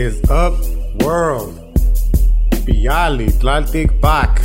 [0.00, 0.54] Is up,
[1.04, 1.52] world?
[2.64, 4.40] Biali, Tlaltic back.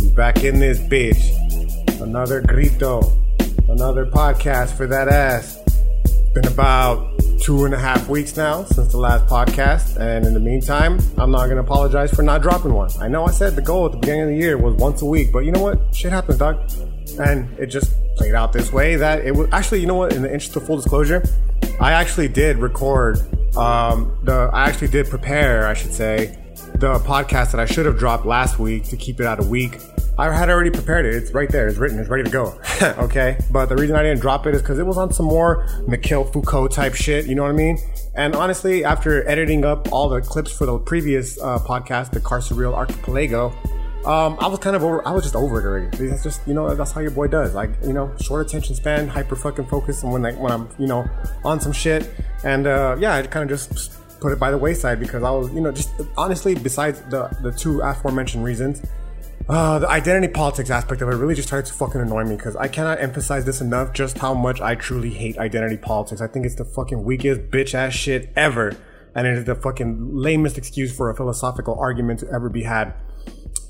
[0.00, 1.20] We back in this bitch.
[2.00, 3.12] Another grito.
[3.68, 5.58] Another podcast for that ass.
[6.32, 10.40] Been about two and a half weeks now since the last podcast, and in the
[10.40, 12.88] meantime, I'm not gonna apologize for not dropping one.
[13.02, 15.06] I know I said the goal at the beginning of the year was once a
[15.06, 15.94] week, but you know what?
[15.94, 16.58] Shit happens, dog.
[17.18, 20.14] And it just played out this way that it was actually, you know what?
[20.14, 21.22] In the interest of full disclosure,
[21.78, 23.18] I actually did record.
[23.60, 26.38] Um, the I actually did prepare, I should say,
[26.76, 29.78] the podcast that I should have dropped last week to keep it out a week.
[30.18, 31.14] I had already prepared it.
[31.14, 31.66] It's right there.
[31.68, 31.98] It's written.
[31.98, 32.58] It's ready to go.
[32.98, 33.38] okay.
[33.50, 36.24] But the reason I didn't drop it is because it was on some more Mikhail
[36.24, 37.26] Foucault type shit.
[37.26, 37.78] You know what I mean?
[38.14, 42.74] And honestly, after editing up all the clips for the previous uh, podcast, the Carceral
[42.74, 43.54] Archipelago,
[44.04, 45.06] um, I was kind of over.
[45.06, 46.08] I was just over it already.
[46.08, 47.54] That's just you know that's how your boy does.
[47.54, 50.86] Like you know, short attention span, hyper fucking focus, and when I, when I'm you
[50.86, 51.06] know
[51.44, 52.10] on some shit,
[52.42, 55.52] and uh, yeah, I kind of just put it by the wayside because I was
[55.52, 58.82] you know just honestly besides the the two aforementioned reasons.
[59.48, 62.54] Uh, the identity politics aspect of it really just started to fucking annoy me because
[62.54, 66.20] I cannot emphasize this enough just how much I truly hate identity politics.
[66.20, 68.76] I think it's the fucking weakest bitch ass shit ever.
[69.12, 72.94] And it is the fucking lamest excuse for a philosophical argument to ever be had.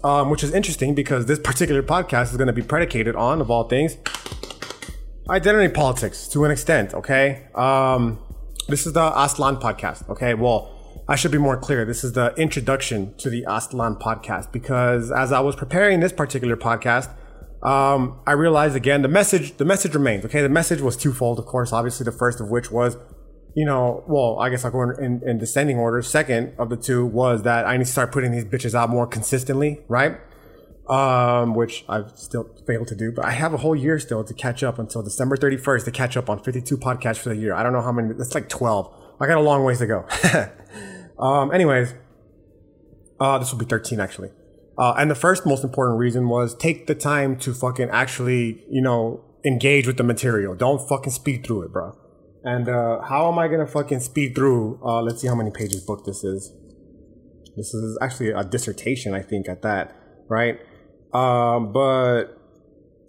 [0.03, 3.51] Um, which is interesting because this particular podcast is going to be predicated on, of
[3.51, 3.99] all things,
[5.29, 7.49] identity politics to an extent, okay?
[7.55, 8.19] Um,
[8.67, 10.33] this is the Aztlan podcast, okay?
[10.33, 10.71] Well,
[11.07, 11.85] I should be more clear.
[11.85, 16.57] This is the introduction to the Aztlan podcast because as I was preparing this particular
[16.57, 17.11] podcast,
[17.63, 20.25] um, I realized again the message the message remains.
[20.25, 21.73] Okay, the message was twofold, of course.
[21.73, 22.97] Obviously, the first of which was,
[23.55, 26.03] you know, well, I guess I'll go in, in descending order.
[26.03, 29.07] Second of the two was that I need to start putting these bitches out more
[29.07, 30.19] consistently, right?
[30.89, 34.35] Um, which I've still failed to do, but I have a whole year still to
[34.35, 37.55] catch up until December 31st to catch up on 52 podcasts for the year.
[37.55, 38.13] I don't know how many.
[38.15, 38.93] That's like 12.
[39.21, 40.07] I got a long ways to go.
[41.21, 41.95] Um, anyways,
[43.21, 44.31] uh, this will be 13 actually.
[44.79, 48.81] Uh, and the first most important reason was take the time to fucking actually, you
[48.81, 50.55] know, engage with the material.
[50.55, 51.97] Don't fucking speed through it, bro.
[52.43, 54.81] And uh, how am I gonna fucking speed through?
[54.83, 56.53] Uh, let's see how many pages book this is.
[57.57, 59.95] This is actually a dissertation, I think, at that,
[60.29, 60.61] right?
[61.13, 62.39] Um, but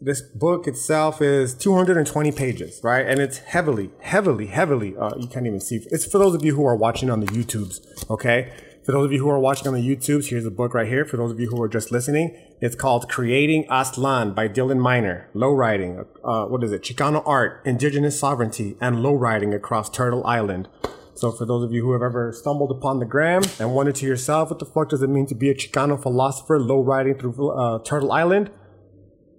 [0.02, 3.06] this book itself is 220 pages, right?
[3.06, 5.86] And it's heavily, heavily, heavily, uh, you can't even see.
[5.92, 8.52] It's for those of you who are watching on the YouTubes, okay?
[8.84, 11.06] For those of you who are watching on the YouTubes, here's the book right here.
[11.06, 15.30] For those of you who are just listening, it's called Creating Aztlan by Dylan Miner.
[15.36, 16.82] Lowriding, uh, what is it?
[16.82, 20.68] Chicano art, indigenous sovereignty, and lowriding across Turtle Island.
[21.14, 24.08] So for those of you who have ever stumbled upon the gram and wondered to
[24.08, 27.84] yourself, what the fuck does it mean to be a Chicano philosopher lowriding through uh,
[27.84, 28.50] Turtle Island?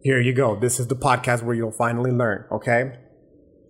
[0.05, 0.55] Here you go.
[0.55, 2.93] This is the podcast where you'll finally learn, okay?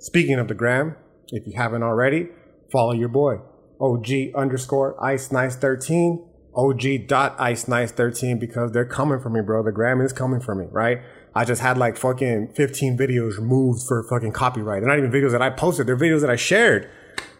[0.00, 0.96] Speaking of the gram,
[1.28, 2.28] if you haven't already,
[2.70, 3.38] follow your boy.
[3.82, 9.40] OG underscore ice nice 13, OG dot ice nice 13 because they're coming for me,
[9.40, 9.62] bro.
[9.62, 11.02] The gram is coming for me, right?
[11.34, 14.82] I just had like fucking 15 videos removed for fucking copyright.
[14.82, 15.86] They're not even videos that I posted.
[15.86, 16.88] They're videos that I shared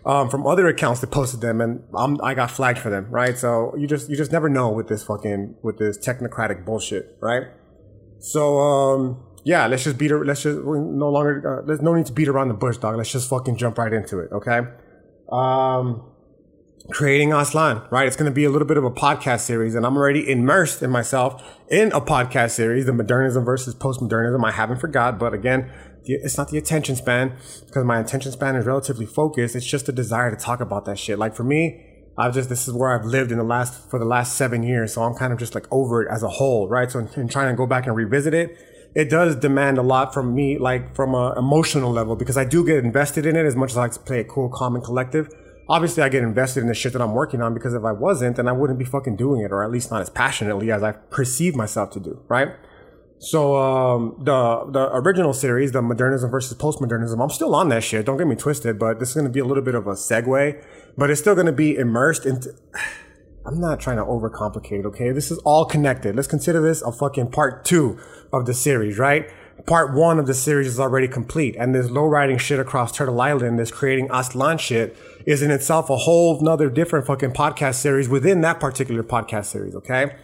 [0.04, 3.36] um, from other accounts that posted them, and I'm, I got flagged for them, right?
[3.38, 7.44] So you just you just never know with this fucking with this technocratic bullshit, right?
[8.18, 10.10] So um, yeah, let's just beat.
[10.10, 11.60] Let's just no longer.
[11.60, 12.96] Uh, there's no need to beat around the bush, dog.
[12.96, 14.32] Let's just fucking jump right into it.
[14.32, 14.60] Okay.
[15.30, 16.11] Um,
[16.90, 18.06] creating Aztlan, right?
[18.06, 20.82] It's going to be a little bit of a podcast series, and I'm already immersed
[20.82, 24.44] in myself in a podcast series, the modernism versus postmodernism.
[24.44, 25.70] I haven't forgot, but again,
[26.04, 29.54] it's not the attention span because my attention span is relatively focused.
[29.54, 31.18] It's just a desire to talk about that shit.
[31.18, 31.86] Like for me,
[32.18, 34.92] I've just this is where I've lived in the last for the last seven years,
[34.92, 36.90] so I'm kind of just like over it as a whole, right?
[36.90, 38.58] So in, trying to go back and revisit it,
[38.94, 42.66] it does demand a lot from me, like from a emotional level, because I do
[42.66, 44.84] get invested in it as much as I like to play it cool, calm, and
[44.84, 45.28] collective.
[45.72, 48.36] Obviously, I get invested in the shit that I'm working on because if I wasn't,
[48.36, 50.92] then I wouldn't be fucking doing it, or at least not as passionately as I
[50.92, 52.48] perceive myself to do, right?
[53.18, 58.04] So um, the the original series, the modernism versus postmodernism, I'm still on that shit.
[58.04, 59.92] Don't get me twisted, but this is going to be a little bit of a
[59.92, 60.62] segue
[60.96, 62.54] but it's still going to be immersed into.
[63.44, 65.10] I'm not trying to overcomplicate okay?
[65.10, 66.14] This is all connected.
[66.14, 67.98] Let's consider this a fucking part two
[68.32, 69.28] of the series, right?
[69.66, 73.20] Part one of the series is already complete, and this low riding shit across Turtle
[73.20, 78.08] Island, this creating Aztlan shit, is in itself a whole another different fucking podcast series
[78.08, 80.16] within that particular podcast series, okay?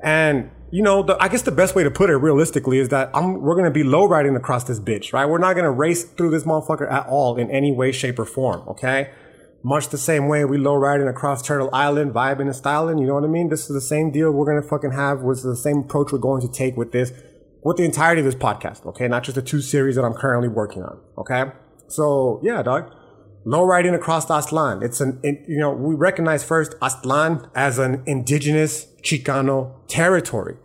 [0.00, 3.08] And you know, the, I guess the best way to put it realistically is that
[3.14, 5.24] I'm, we're to be low riding across this bitch, right?
[5.24, 8.68] We're not to race through this motherfucker at all in any way, shape, or form,
[8.68, 9.10] okay?
[9.62, 12.98] Much the same way we low riding across Turtle Island, vibing and styling.
[12.98, 13.50] You know what I mean?
[13.50, 15.20] This is the same deal we're gonna fucking have.
[15.20, 17.12] Was the same approach we're going to take with this,
[17.64, 18.86] with the entirety of this podcast.
[18.86, 21.00] Okay, not just the two series that I'm currently working on.
[21.18, 21.44] Okay,
[21.88, 22.92] so yeah, dog.
[23.44, 24.82] low riding across Aztlan.
[24.82, 30.56] It's an, it, you know, we recognize first Aztlan as an indigenous Chicano territory.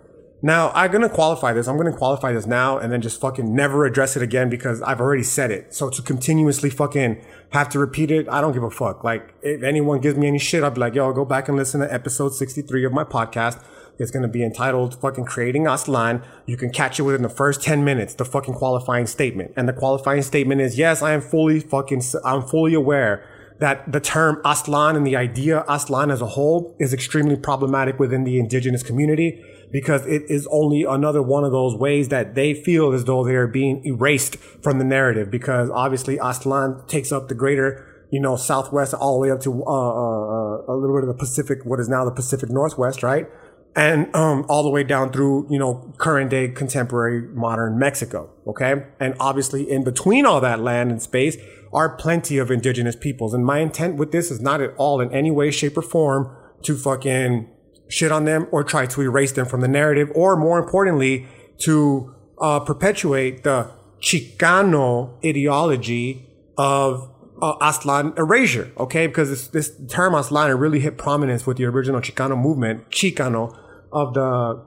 [0.41, 1.67] Now, I'm going to qualify this.
[1.67, 4.81] I'm going to qualify this now and then just fucking never address it again because
[4.81, 5.73] I've already said it.
[5.73, 9.03] So to continuously fucking have to repeat it, I don't give a fuck.
[9.03, 11.81] Like, if anyone gives me any shit, I'll be like, yo, go back and listen
[11.81, 13.61] to episode 63 of my podcast.
[13.99, 16.23] It's going to be entitled fucking creating Aztlan.
[16.45, 19.53] You can catch it within the first 10 minutes, the fucking qualifying statement.
[19.57, 23.27] And the qualifying statement is, yes, I am fully fucking, I'm fully aware
[23.59, 28.23] that the term Aztlan and the idea Aztlan as a whole is extremely problematic within
[28.23, 32.93] the indigenous community because it is only another one of those ways that they feel
[32.93, 37.35] as though they are being erased from the narrative because obviously Aztlan takes up the
[37.35, 41.07] greater you know, southwest all the way up to uh, uh, uh, a little bit
[41.07, 43.27] of the Pacific, what is now the Pacific Northwest, right?
[43.75, 48.31] And um, all the way down through, you know, current day, contemporary, modern Mexico.
[48.47, 51.37] Okay, and obviously in between all that land and space
[51.71, 53.33] are plenty of indigenous peoples.
[53.33, 56.35] And my intent with this is not at all in any way, shape, or form
[56.63, 57.47] to fucking
[57.89, 61.27] shit on them or try to erase them from the narrative, or more importantly,
[61.59, 66.27] to uh, perpetuate the Chicano ideology
[66.57, 67.09] of
[67.41, 69.07] uh, Aztlan erasure, okay?
[69.07, 73.57] Because this, this term Aztlan really hit prominence with the original Chicano movement, Chicano,
[73.91, 74.65] of the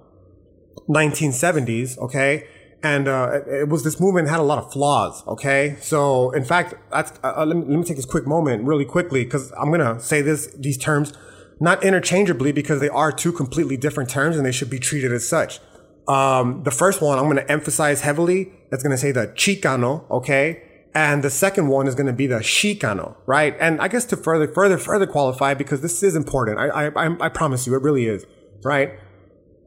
[0.89, 2.47] 1970s, okay?
[2.83, 5.77] And uh, it, was this movement had a lot of flaws, okay?
[5.81, 8.85] So, in fact, that's, uh, uh, let, me, let me take this quick moment really
[8.85, 11.13] quickly because I'm gonna say this these terms
[11.61, 15.29] not interchangeably because they are two completely different terms and they should be treated as
[15.29, 15.61] such.
[16.09, 18.53] Um, the first one I'm gonna emphasize heavily.
[18.71, 20.63] That's gonna say the Chicano, okay?
[20.95, 23.57] And the second one is going to be the Chicano, right?
[23.59, 26.59] And I guess to further, further, further qualify, because this is important.
[26.59, 28.27] I, I, I promise you, it really is,
[28.63, 28.93] right?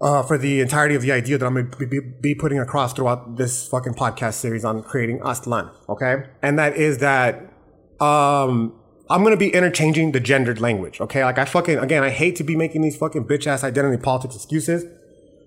[0.02, 3.38] Uh, for the entirety of the idea that I'm going to be, putting across throughout
[3.38, 6.26] this fucking podcast series on creating Aztlan, okay?
[6.42, 7.36] And that is that,
[8.02, 8.78] um,
[9.10, 11.24] I'm going to be interchanging the gendered language, okay?
[11.24, 14.36] Like I fucking, again, I hate to be making these fucking bitch ass identity politics
[14.36, 14.84] excuses,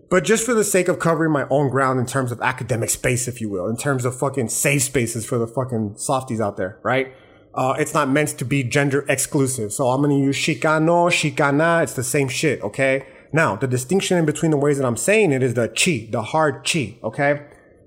[0.09, 3.29] but just for the sake of covering my own ground in terms of academic space,
[3.29, 6.79] if you will, in terms of fucking safe spaces for the fucking softies out there,
[6.83, 7.13] right?
[7.55, 9.75] Uh, it's not meant to be gender exclusive.
[9.75, 11.83] So I'm going to use Chicano, Chicana.
[11.83, 12.63] It's the same shit.
[12.63, 13.05] Okay.
[13.33, 16.23] Now, the distinction in between the ways that I'm saying it is the chi, the
[16.23, 16.99] hard chi.
[17.03, 17.47] Okay.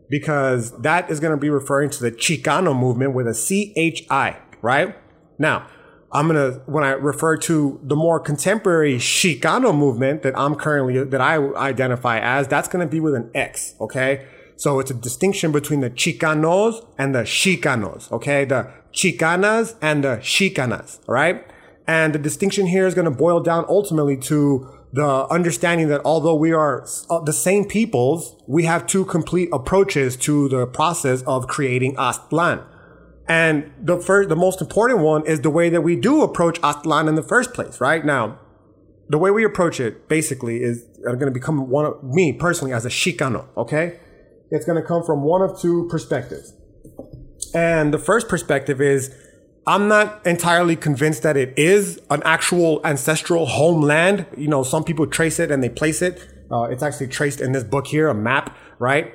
[0.10, 4.96] Because that is going to be referring to the Chicano movement with a C-H-I, right?
[5.40, 5.68] Now,
[6.14, 11.22] I'm gonna when I refer to the more contemporary Chicano movement that I'm currently that
[11.22, 14.28] I identify as, that's gonna be with an X, okay?
[14.58, 18.44] So it's a distinction between the Chicanos and the Chicanos, okay?
[18.46, 21.46] The Chicanas and the Chicanas, right?
[21.88, 26.52] And the distinction here is gonna boil down ultimately to the understanding that although we
[26.52, 31.96] are uh, the same peoples, we have two complete approaches to the process of creating
[31.96, 32.66] Aztlan.
[33.28, 37.08] And the first, the most important one is the way that we do approach Aztlan
[37.08, 38.04] in the first place, right?
[38.04, 38.40] Now,
[39.08, 42.86] the way we approach it basically is going to become one of me personally as
[42.86, 44.00] a Chicano, okay?
[44.50, 46.54] It's going to come from one of two perspectives.
[47.54, 49.14] And the first perspective is
[49.72, 54.26] I'm not entirely convinced that it is an actual ancestral homeland.
[54.36, 56.28] You know, some people trace it and they place it.
[56.52, 59.14] Uh, it's actually traced in this book here, a map, right?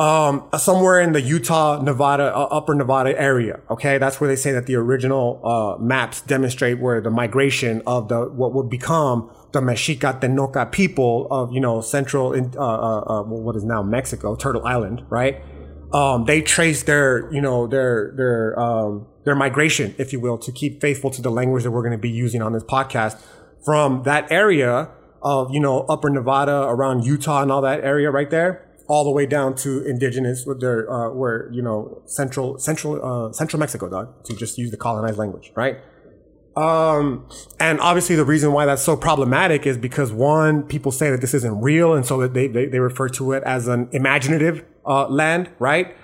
[0.00, 3.60] um, somewhere in the Utah, Nevada, uh, upper Nevada area.
[3.70, 3.98] Okay.
[3.98, 8.22] That's where they say that the original, uh, maps demonstrate where the migration of the,
[8.22, 13.56] what would become the Mexica Tenochca people of, you know, central, uh, uh, uh what
[13.56, 15.42] is now Mexico, Turtle Island, right?
[15.92, 20.52] Um, they trace their, you know, their, their, um, their migration, if you will, to
[20.52, 23.20] keep faithful to the language that we're going to be using on this podcast
[23.64, 24.90] from that area
[25.22, 29.10] of, you know, upper Nevada around Utah and all that area right there all the
[29.10, 33.88] way down to indigenous with their uh, where you know central central uh, central Mexico,
[33.88, 35.78] dog, to just use the colonized language, right?
[36.56, 37.28] Um,
[37.60, 41.32] and obviously the reason why that's so problematic is because one, people say that this
[41.34, 45.50] isn't real, and so they they, they refer to it as an imaginative uh, land,
[45.58, 45.94] right?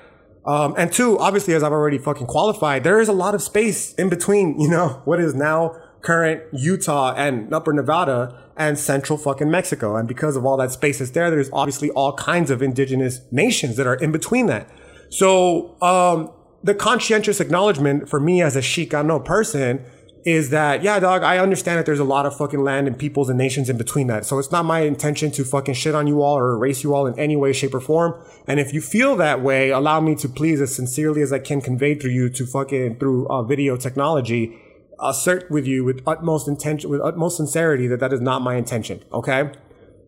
[0.46, 3.92] Um, and two, obviously, as I've already fucking qualified, there is a lot of space
[3.94, 9.50] in between, you know, what is now current Utah and Upper Nevada and central fucking
[9.50, 9.96] Mexico.
[9.96, 13.76] And because of all that space that's there, there's obviously all kinds of indigenous nations
[13.76, 14.70] that are in between that.
[15.08, 16.30] So, um,
[16.62, 19.84] the conscientious acknowledgement for me as a Chicano person
[20.26, 23.28] is that, yeah, dog, I understand that there's a lot of fucking land and peoples
[23.28, 24.26] and nations in between that.
[24.26, 27.06] So it's not my intention to fucking shit on you all or erase you all
[27.06, 28.20] in any way, shape, or form.
[28.48, 31.60] And if you feel that way, allow me to please as sincerely as I can
[31.60, 34.60] convey through you to fucking through uh, video technology
[35.00, 39.04] assert with you with utmost intention, with utmost sincerity that that is not my intention.
[39.12, 39.52] Okay.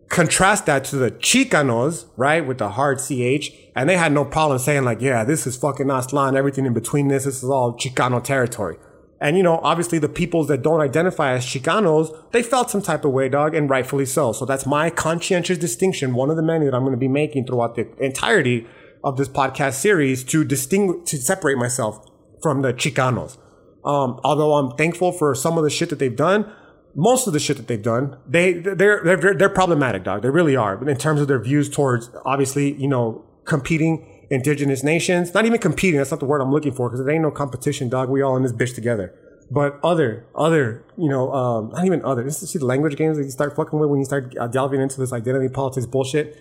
[0.08, 2.44] Contrast that to the Chicanos, right?
[2.44, 3.52] With the hard CH.
[3.76, 7.06] And they had no problem saying like, yeah, this is fucking Aztlan, everything in between
[7.06, 8.78] this, this is all Chicano territory.
[9.20, 13.04] And you know, obviously the peoples that don't identify as Chicanos, they felt some type
[13.04, 14.32] of way, dog, and rightfully so.
[14.32, 17.46] So that's my conscientious distinction, one of the many that I'm going to be making
[17.46, 18.66] throughout the entirety
[19.02, 22.04] of this podcast series to distinguish, to separate myself
[22.42, 23.38] from the Chicanos.
[23.84, 26.52] Um, although I'm thankful for some of the shit that they've done,
[26.94, 30.22] most of the shit that they've done, they they're they're they're problematic, dog.
[30.22, 30.76] They really are.
[30.76, 35.32] But in terms of their views towards, obviously, you know, competing indigenous nations.
[35.34, 35.98] Not even competing.
[35.98, 38.08] That's not the word I'm looking for because it ain't no competition, dog.
[38.08, 39.14] We all in this bitch together.
[39.50, 42.22] But other, other, you know, um, not even other.
[42.22, 44.46] This is see the language games that you start fucking with when you start uh,
[44.46, 46.36] delving into this identity politics bullshit.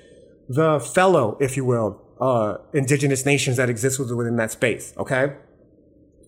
[0.50, 4.94] The fellow, if you will, uh, indigenous nations that exist within that space.
[4.98, 5.34] Okay.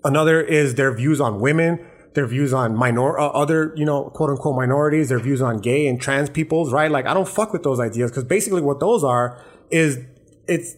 [0.04, 4.30] Another is their views on women, their views on minor, uh, other, you know, quote
[4.30, 6.90] unquote minorities, their views on gay and trans peoples, right?
[6.90, 10.00] Like I don't fuck with those ideas because basically what those are is
[10.48, 10.76] it's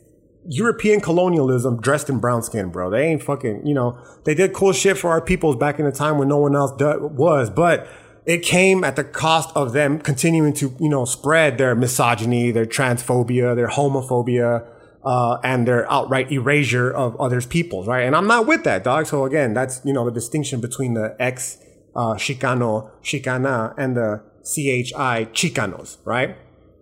[0.47, 2.89] European colonialism dressed in brown skin, bro.
[2.89, 5.91] They ain't fucking, you know, they did cool shit for our peoples back in the
[5.91, 7.87] time when no one else was, but
[8.25, 12.65] it came at the cost of them continuing to, you know, spread their misogyny, their
[12.65, 14.67] transphobia, their homophobia,
[15.03, 18.01] uh, and their outright erasure of others' peoples, right?
[18.01, 19.07] And I'm not with that, dog.
[19.07, 21.57] So again, that's, you know, the distinction between the ex,
[21.95, 26.35] uh, Chicano, Chicana, and the CHI Chicanos, right?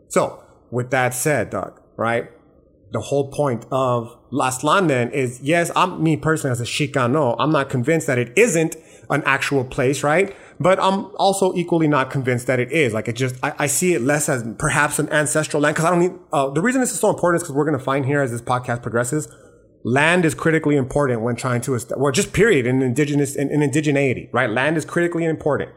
[0.10, 2.30] So with that said, dog, right?
[2.92, 7.52] The whole point of Aztlan then is yes, I'm me personally as a Chicano, I'm
[7.52, 8.76] not convinced that it isn't
[9.10, 10.36] an actual place, right?
[10.60, 12.94] But I'm also equally not convinced that it is.
[12.94, 15.90] Like it just, I, I see it less as perhaps an ancestral land because I
[15.92, 18.06] don't need, uh, the reason this is so important is because we're going to find
[18.06, 19.34] here as this podcast progresses,
[19.84, 24.30] land is critically important when trying to, well, just period in indigenous, in, in indigeneity,
[24.34, 24.50] right?
[24.50, 25.72] Land is critically important.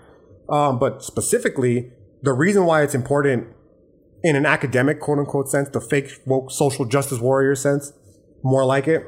[0.49, 1.93] Um, but specifically,
[2.23, 3.49] the reason why it's important
[4.23, 7.93] in an academic quote unquote sense, the fake woke social justice warrior sense,
[8.43, 9.07] more like it,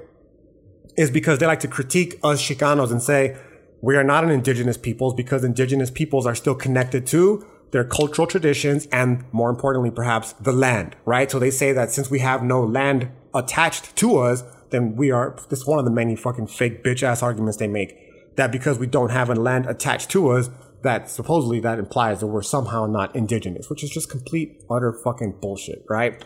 [0.97, 3.37] is because they like to critique us Chicanos and say,
[3.81, 8.27] we are not an indigenous peoples because indigenous peoples are still connected to their cultural
[8.27, 11.31] traditions and more importantly, perhaps the land, right?
[11.31, 15.37] So they say that since we have no land attached to us, then we are,
[15.51, 17.99] this is one of the many fucking fake bitch ass arguments they make
[18.37, 20.51] that because we don't have a land attached to us,
[20.85, 25.39] that supposedly that implies that we're somehow not indigenous, which is just complete utter fucking
[25.41, 26.25] bullshit, right?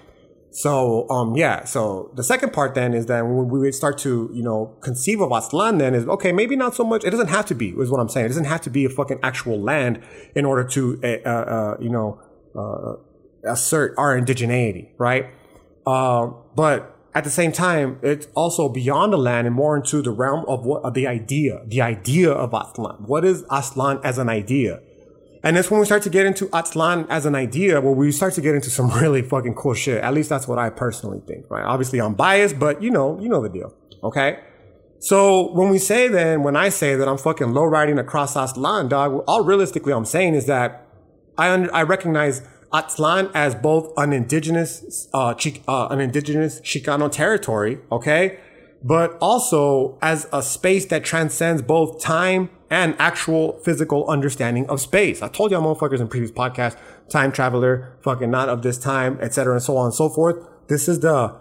[0.50, 1.64] So, um, yeah.
[1.64, 5.30] So the second part then is that when we start to, you know, conceive of
[5.30, 7.04] Aztlan then is, okay, maybe not so much.
[7.04, 8.26] It doesn't have to be, is what I'm saying.
[8.26, 10.02] It doesn't have to be a fucking actual land
[10.34, 12.20] in order to, uh, uh, you know,
[12.56, 15.26] uh, assert our indigeneity, right?
[15.86, 20.10] Uh, but at the same time, it's also beyond the land and more into the
[20.10, 23.00] realm of what of the idea, the idea of Aztlan.
[23.00, 24.80] What is Aztlan as an idea?
[25.42, 28.34] And that's when we start to get into Aztlan as an idea, where we start
[28.34, 30.02] to get into some really fucking cool shit.
[30.02, 31.64] At least that's what I personally think, right?
[31.64, 33.72] Obviously I'm biased, but you know, you know the deal.
[34.02, 34.40] Okay.
[35.00, 38.88] So when we say then, when I say that I'm fucking low riding across Aztlan,
[38.88, 40.86] dog, all realistically I'm saying is that
[41.38, 45.34] I I recognize Aztlan as both an indigenous, uh,
[45.68, 48.38] uh, an indigenous Chicano territory, okay,
[48.82, 55.22] but also as a space that transcends both time and actual physical understanding of space.
[55.22, 56.76] I told y'all motherfuckers in previous podcasts,
[57.08, 60.36] time traveler, fucking not of this time, etc., and so on and so forth.
[60.68, 61.34] This is the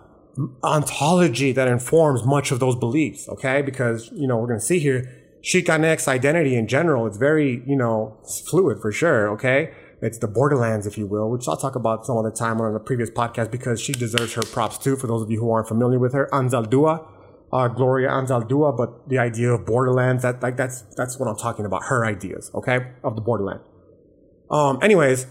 [0.64, 3.62] ontology that informs much of those beliefs, okay?
[3.62, 5.12] Because, you know, we're going to see here,
[5.44, 8.18] Chicanx identity in general, it's very, you know,
[8.50, 9.74] fluid for sure, okay?
[10.00, 12.80] It's the borderlands, if you will, which I'll talk about some other time on a
[12.80, 14.96] previous podcast because she deserves her props too.
[14.96, 17.08] For those of you who aren't familiar with her, Anzaldúa,
[17.52, 21.66] uh, Gloria Anzaldúa, but the idea of borderlands, that like that's that's what I'm talking
[21.66, 21.86] about.
[21.86, 23.62] Her ideas, okay, of the borderland.
[24.52, 25.26] Um, anyways,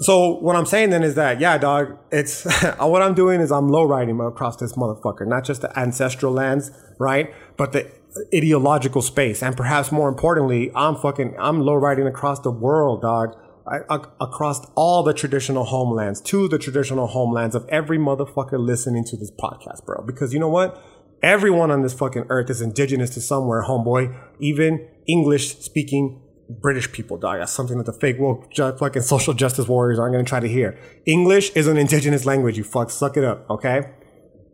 [0.00, 2.44] so what I'm saying then is that yeah, dog, it's
[2.80, 6.72] what I'm doing is I'm low riding across this motherfucker, not just the ancestral lands,
[6.98, 7.88] right, but the
[8.34, 13.36] ideological space, and perhaps more importantly, I'm fucking I'm low riding across the world, dog
[13.66, 19.30] across all the traditional homelands to the traditional homelands of every motherfucker listening to this
[19.30, 20.02] podcast, bro.
[20.04, 20.82] Because you know what?
[21.22, 24.14] Everyone on this fucking earth is indigenous to somewhere, homeboy.
[24.38, 27.38] Even English speaking British people, dog.
[27.38, 30.48] That's something that the fake woke fucking social justice warriors aren't going to try to
[30.48, 30.78] hear.
[31.06, 32.58] English is an indigenous language.
[32.58, 33.90] You fuck, suck it up, okay?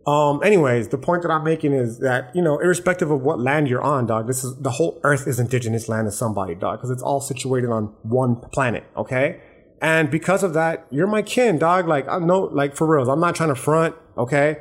[0.06, 3.68] Um, anyways, the point that I'm making is that, you know, irrespective of what land
[3.68, 6.90] you're on, dog, this is the whole earth is indigenous land to somebody, dog, because
[6.90, 9.40] it's all situated on one planet, okay?
[9.82, 11.86] And because of that, you're my kin, dog.
[11.86, 14.58] Like, I know, like, for reals, I'm not trying to front, okay?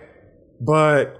[0.60, 1.19] But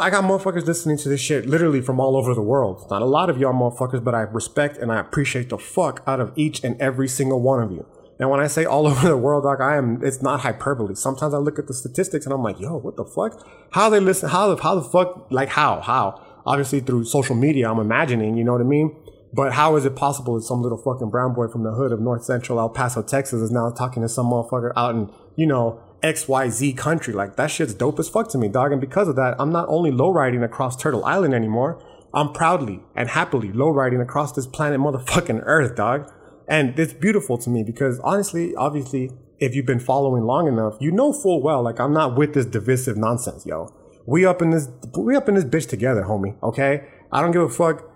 [0.00, 2.86] I got motherfuckers listening to this shit literally from all over the world.
[2.90, 6.20] Not a lot of y'all motherfuckers, but I respect and I appreciate the fuck out
[6.20, 7.86] of each and every single one of you.
[8.18, 10.94] And when I say all over the world, dog, I am, it's not hyperbole.
[10.94, 13.46] Sometimes I look at the statistics and I'm like, yo, what the fuck?
[13.72, 14.28] How they listen?
[14.28, 18.44] How the, how the fuck, like how, how obviously through social media, I'm imagining, you
[18.44, 18.94] know what I mean?
[19.32, 22.00] But how is it possible that some little fucking brown boy from the hood of
[22.00, 25.80] North Central El Paso, Texas is now talking to some motherfucker out in, you know,
[26.04, 27.12] XYZ country?
[27.12, 28.70] Like that shit's dope as fuck to me, dog.
[28.70, 31.82] And because of that, I'm not only low riding across Turtle Island anymore,
[32.14, 36.12] I'm proudly and happily low riding across this planet motherfucking Earth, dog.
[36.48, 40.90] And it's beautiful to me because honestly, obviously, if you've been following long enough, you
[40.90, 43.72] know full well, like I'm not with this divisive nonsense, yo.
[44.06, 46.40] We up in this, we up in this bitch together, homie.
[46.42, 46.86] Okay.
[47.10, 47.88] I don't give a fuck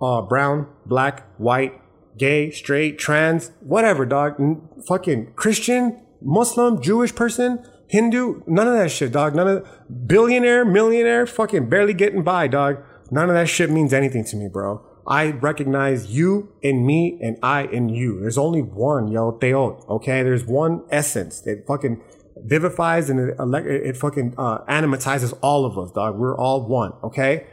[0.00, 1.80] uh, brown, black, white,
[2.16, 4.40] gay, straight, trans, whatever, dog.
[4.40, 9.34] N- fucking Christian, Muslim, Jewish person, Hindu, none of that shit, dog.
[9.34, 9.68] None of
[10.06, 12.82] billionaire, millionaire, fucking barely getting by, dog.
[13.10, 14.84] None of that shit means anything to me, bro.
[15.08, 18.20] I recognize you in me and I in you.
[18.20, 20.22] There's only one, yo, Teotl, okay?
[20.22, 22.02] There's one essence that fucking
[22.36, 26.16] vivifies and it, it fucking uh, animatizes all of us, dog.
[26.18, 27.46] We're all one, okay?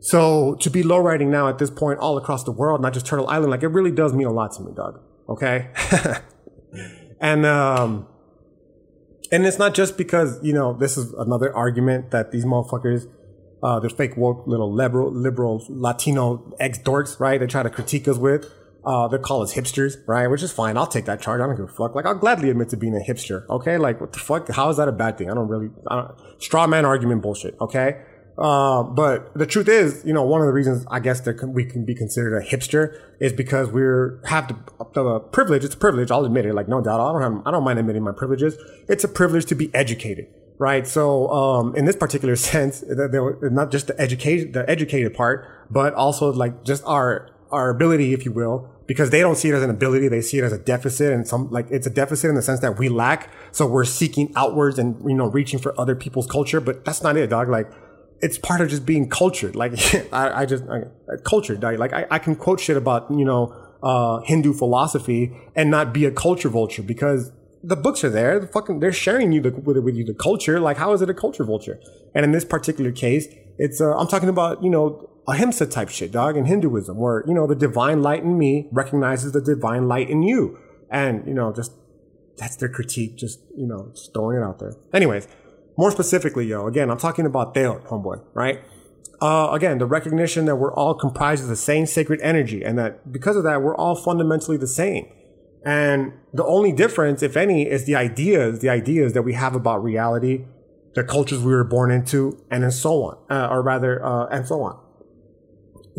[0.00, 3.06] So to be low riding now at this point all across the world, not just
[3.06, 5.68] Turtle Island, like it really does mean a lot to me, dog, Okay.
[7.20, 8.06] and, um,
[9.30, 13.06] and it's not just because, you know, this is another argument that these motherfuckers,
[13.62, 17.38] uh, they're fake woke little liberal, liberal Latino ex dorks, right?
[17.38, 18.50] They try to critique us with.
[18.84, 20.26] Uh, they call us hipsters, right?
[20.26, 20.76] Which is fine.
[20.76, 21.40] I'll take that charge.
[21.40, 21.94] I don't give a fuck.
[21.94, 23.48] Like, I'll gladly admit to being a hipster.
[23.48, 23.78] Okay.
[23.78, 24.48] Like, what the fuck?
[24.48, 25.30] How is that a bad thing?
[25.30, 27.54] I don't really, I don't, straw man argument bullshit.
[27.60, 28.02] Okay.
[28.36, 31.64] Uh, but the truth is, you know, one of the reasons I guess that we
[31.64, 34.56] can be considered a hipster is because we're have the,
[34.94, 35.64] the privilege.
[35.64, 36.10] It's a privilege.
[36.10, 36.54] I'll admit it.
[36.54, 36.98] Like no doubt.
[36.98, 38.56] I don't have, I don't mind admitting my privileges.
[38.88, 40.26] It's a privilege to be educated,
[40.62, 40.86] right?
[40.86, 46.32] So, um, in this particular sense, not just the educated, the educated part, but also
[46.32, 49.68] like just our our ability, if you will, because they don't see it as an
[49.68, 50.08] ability.
[50.08, 52.60] They see it as a deficit and some, like, it's a deficit in the sense
[52.60, 53.30] that we lack.
[53.50, 57.18] So we're seeking outwards and, you know, reaching for other people's culture, but that's not
[57.18, 57.50] it, dog.
[57.50, 57.70] Like,
[58.22, 59.54] it's part of just being cultured.
[59.54, 59.72] Like
[60.12, 60.84] I, I just I,
[61.24, 61.62] cultured.
[61.62, 66.04] Like I, I can quote shit about you know uh, Hindu philosophy and not be
[66.06, 68.38] a culture vulture because the books are there.
[68.38, 70.60] The fucking they're sharing you the, with, with you the culture.
[70.60, 71.80] Like how is it a culture vulture?
[72.14, 73.26] And in this particular case,
[73.58, 77.34] it's uh, I'm talking about you know ahimsa type shit, dog, in Hinduism, where you
[77.34, 80.58] know the divine light in me recognizes the divine light in you,
[80.90, 81.72] and you know just
[82.36, 83.16] that's their critique.
[83.16, 84.74] Just you know just throwing it out there.
[84.92, 85.28] Anyways
[85.76, 88.60] more specifically, yo, again, I'm talking about Teotl, homeboy, right?
[89.20, 93.12] Uh, again, the recognition that we're all comprised of the same sacred energy and that
[93.12, 95.06] because of that, we're all fundamentally the same.
[95.64, 99.82] And the only difference, if any, is the ideas, the ideas that we have about
[99.82, 100.44] reality,
[100.94, 104.62] the cultures we were born into, and so on, uh, or rather, uh, and so
[104.62, 104.78] on.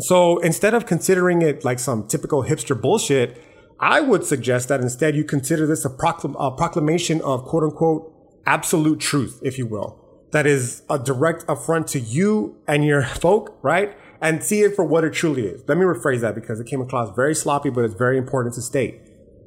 [0.00, 3.40] So instead of considering it like some typical hipster bullshit,
[3.80, 8.12] I would suggest that instead you consider this a, proclam- a proclamation of quote unquote
[8.46, 9.98] absolute truth, if you will,
[10.32, 13.96] that is a direct affront to you and your folk, right?
[14.20, 15.62] And see it for what it truly is.
[15.68, 18.62] Let me rephrase that because it came across very sloppy, but it's very important to
[18.62, 19.00] state.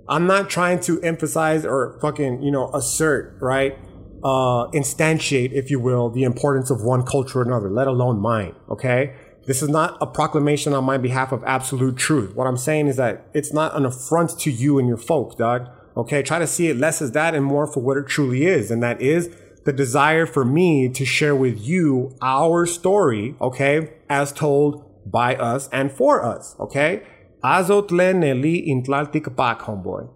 [0.10, 3.78] I'm not trying to emphasize or fucking, you know, assert, right?
[4.24, 8.56] Uh, instantiate, if you will, the importance of one culture or another, let alone mine.
[8.70, 9.16] Okay.
[9.46, 12.36] This is not a proclamation on my behalf of absolute truth.
[12.36, 15.70] What I'm saying is that it's not an affront to you and your folk, dog.
[15.96, 16.22] Okay.
[16.24, 18.72] Try to see it less as that and more for what it truly is.
[18.72, 19.30] And that is
[19.66, 23.36] the desire for me to share with you our story.
[23.40, 23.94] Okay.
[24.10, 26.56] As told by us and for us.
[26.60, 27.04] Okay.
[27.44, 30.10] Azotle neli intlaltik pak, homeboy.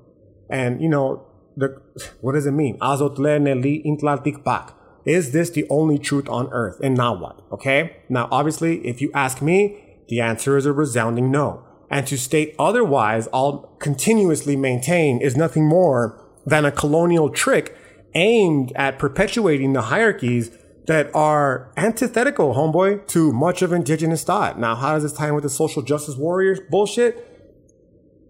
[0.50, 1.82] And you know, the,
[2.22, 2.78] what does it mean?
[2.82, 4.74] Azo tle nelli in tlalticpac.
[5.06, 6.80] Is this the only truth on earth?
[6.84, 7.42] And now what?
[7.52, 7.98] Okay.
[8.08, 12.56] Now, obviously, if you ask me, the answer is a resounding no and to state
[12.58, 17.78] otherwise, I'll continuously maintain is nothing more than a colonial trick
[18.16, 20.58] aimed at perpetuating the hierarchies
[20.92, 24.60] that are antithetical, homeboy, to much of indigenous thought.
[24.60, 27.26] Now, how does this tie in with the social justice warriors bullshit?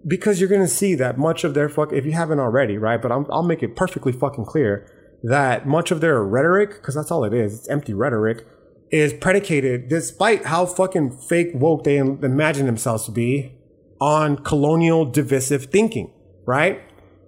[0.06, 3.02] Because you're going to see that much of their fuck, if you haven't already, right?
[3.02, 4.88] But i will make it perfectly fucking clear
[5.24, 8.46] that much of their rhetoric, because that's all it is, it's empty rhetoric,
[8.92, 13.58] is predicated, despite how fucking fake woke they imagine themselves to be,
[14.00, 16.14] on colonial divisive thinking,
[16.46, 16.80] right?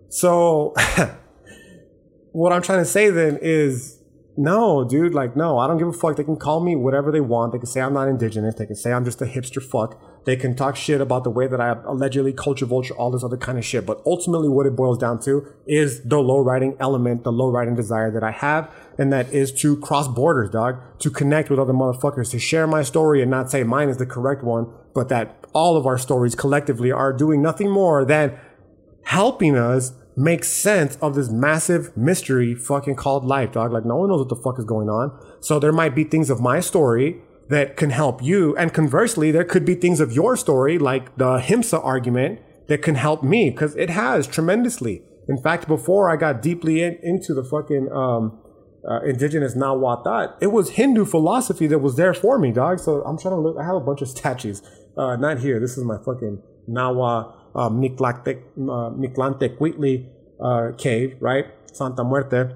[0.09, 0.75] So,
[2.33, 4.02] what I'm trying to say then is
[4.35, 6.15] no, dude, like, no, I don't give a fuck.
[6.15, 7.51] They can call me whatever they want.
[7.51, 8.55] They can say I'm not indigenous.
[8.55, 10.01] They can say I'm just a hipster fuck.
[10.25, 13.37] They can talk shit about the way that I allegedly culture vulture, all this other
[13.37, 13.85] kind of shit.
[13.85, 17.75] But ultimately, what it boils down to is the low riding element, the low riding
[17.75, 18.73] desire that I have.
[18.97, 22.81] And that is to cross borders, dog, to connect with other motherfuckers, to share my
[22.81, 26.33] story and not say mine is the correct one, but that all of our stories
[26.33, 28.35] collectively are doing nothing more than
[29.03, 33.71] helping us make sense of this massive mystery fucking called life, dog.
[33.71, 35.11] Like no one knows what the fuck is going on.
[35.39, 38.55] So there might be things of my story that can help you.
[38.57, 42.95] And conversely, there could be things of your story, like the Himsa argument, that can
[42.95, 45.03] help me because it has tremendously.
[45.27, 48.39] In fact, before I got deeply in, into the fucking um,
[48.89, 52.79] uh, indigenous Nahuatl, it was Hindu philosophy that was there for me, dog.
[52.79, 53.57] So I'm trying to look.
[53.59, 54.61] I have a bunch of statues.
[54.97, 55.59] Uh, not here.
[55.59, 61.47] This is my fucking Nahua uh, Mictlantecuhtli uh, cave, right?
[61.71, 62.55] Santa Muerte.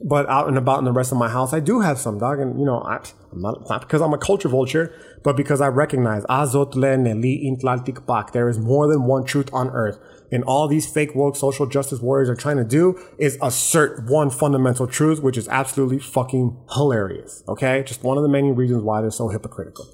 [0.00, 2.38] But out and about in the rest of my house, I do have some, dog.
[2.38, 3.00] And, you know, I,
[3.32, 4.94] am not, not because I'm a culture vulture,
[5.24, 6.24] but because I recognize.
[6.28, 9.98] There is more than one truth on earth.
[10.30, 14.30] And all these fake woke social justice warriors are trying to do is assert one
[14.30, 17.42] fundamental truth, which is absolutely fucking hilarious.
[17.48, 17.82] Okay?
[17.82, 19.88] Just one of the many reasons why they're so hypocritical.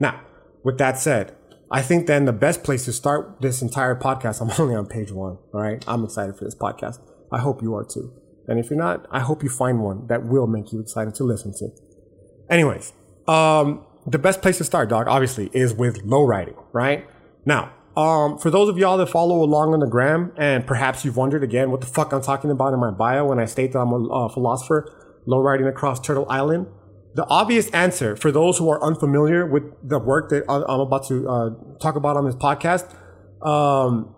[0.00, 0.22] Now,
[0.64, 1.36] with that said,
[1.72, 5.12] I think then the best place to start this entire podcast, I'm only on page
[5.12, 5.38] one.
[5.54, 5.84] All right.
[5.86, 6.98] I'm excited for this podcast.
[7.30, 8.12] I hope you are too.
[8.48, 11.24] And if you're not, I hope you find one that will make you excited to
[11.24, 11.68] listen to.
[12.50, 12.92] Anyways,
[13.28, 17.06] um, the best place to start, dog, obviously, is with low riding, right?
[17.44, 21.16] Now, um, for those of y'all that follow along on the gram, and perhaps you've
[21.16, 23.78] wondered again what the fuck I'm talking about in my bio when I state that
[23.78, 24.92] I'm a uh, philosopher
[25.26, 26.66] low riding across Turtle Island,
[27.14, 31.28] the obvious answer for those who are unfamiliar with the work that I'm about to
[31.28, 32.94] uh, talk about on this podcast,
[33.44, 34.14] um,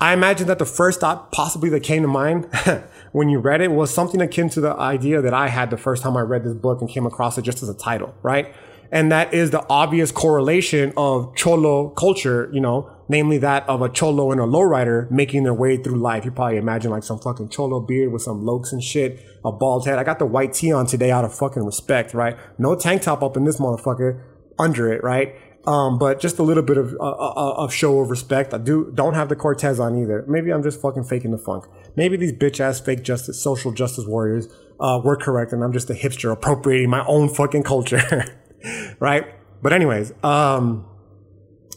[0.00, 2.48] I imagine that the first thought possibly that came to mind
[3.12, 6.02] when you read it was something akin to the idea that I had the first
[6.02, 8.54] time I read this book and came across it just as a title, right?
[8.90, 13.90] And that is the obvious correlation of cholo culture, you know, namely that of a
[13.90, 16.24] cholo and a lowrider making their way through life.
[16.24, 19.86] You probably imagine like some fucking cholo beard with some lokes and shit, a bald
[19.86, 19.98] head.
[19.98, 22.36] I got the white tee on today out of fucking respect, right?
[22.58, 24.22] No tank top up in this motherfucker
[24.58, 25.36] under it, right?
[25.66, 28.54] Um, but just a little bit of uh, uh, uh, of show of respect.
[28.54, 30.24] I do don't have the Cortez on either.
[30.26, 31.66] Maybe I'm just fucking faking the funk.
[31.94, 34.48] Maybe these bitch ass fake justice, social justice warriors
[34.80, 38.24] uh, were correct, and I'm just a hipster appropriating my own fucking culture,
[38.98, 39.26] right?
[39.62, 40.86] But anyways, um,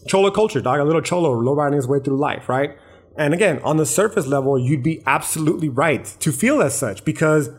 [0.07, 0.79] cholo culture, dog.
[0.79, 2.77] A little cholo low riding his way through life, right?
[3.17, 7.49] And again, on the surface level, you'd be absolutely right to feel as such because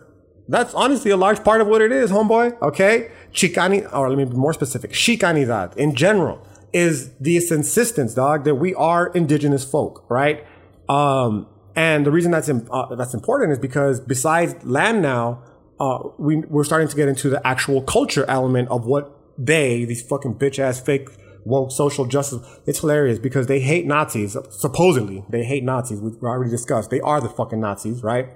[0.48, 2.60] that's honestly a large part of what it is, homeboy.
[2.62, 3.10] Okay.
[3.32, 4.92] Chicani, or let me be more specific.
[4.92, 10.44] Chicanidad in general is this insistence, dog, that we are indigenous folk, right?
[10.88, 15.42] Um, and the reason that's, uh, that's important is because besides land now,
[15.80, 20.02] uh, we, we're starting to get into the actual culture element of what they, these
[20.02, 21.08] fucking bitch ass fake
[21.46, 22.40] woke social justice.
[22.66, 24.36] It's hilarious because they hate Nazis.
[24.50, 26.00] Supposedly, they hate Nazis.
[26.00, 26.90] We already discussed.
[26.90, 28.28] They are the fucking Nazis, right?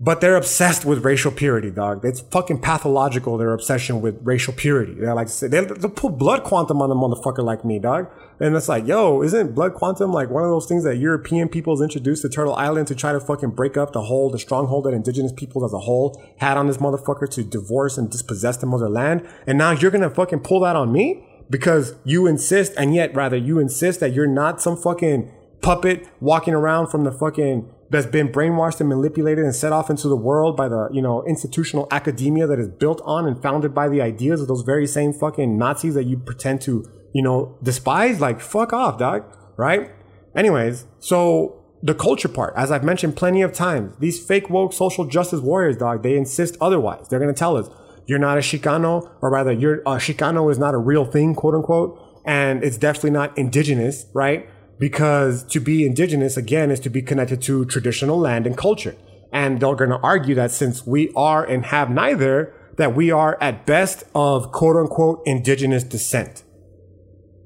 [0.00, 2.04] But they're obsessed with racial purity, dog.
[2.04, 4.94] It's fucking pathological, their obsession with racial purity.
[4.94, 8.10] They're like, they, they'll put blood quantum on a motherfucker like me, dog.
[8.40, 11.80] And it's like, yo, isn't blood quantum like one of those things that European peoples
[11.80, 14.94] introduced to Turtle Island to try to fucking break up the whole, the stronghold that
[14.94, 18.80] indigenous peoples as a whole had on this motherfucker to divorce and dispossess them of
[18.80, 19.24] their land?
[19.46, 21.24] And now you're gonna fucking pull that on me?
[21.50, 25.30] Because you insist, and yet rather you insist that you're not some fucking
[25.60, 30.08] puppet walking around from the fucking that's been brainwashed and manipulated and set off into
[30.08, 33.88] the world by the, you know, institutional academia that is built on and founded by
[33.88, 38.20] the ideas of those very same fucking Nazis that you pretend to, you know, despise.
[38.20, 39.24] Like, fuck off, dog.
[39.56, 39.90] Right?
[40.34, 45.04] Anyways, so the culture part, as I've mentioned plenty of times, these fake woke social
[45.04, 47.06] justice warriors, dog, they insist otherwise.
[47.08, 47.68] They're going to tell us
[48.06, 51.54] you're not a Chicano, or rather, you're, a Chicano is not a real thing, quote
[51.54, 52.00] unquote.
[52.26, 54.48] And it's definitely not indigenous, right?
[54.78, 58.96] because to be indigenous again is to be connected to traditional land and culture.
[59.32, 63.38] And they're going to argue that since we are and have neither, that we are
[63.40, 66.44] at best of quote unquote indigenous descent.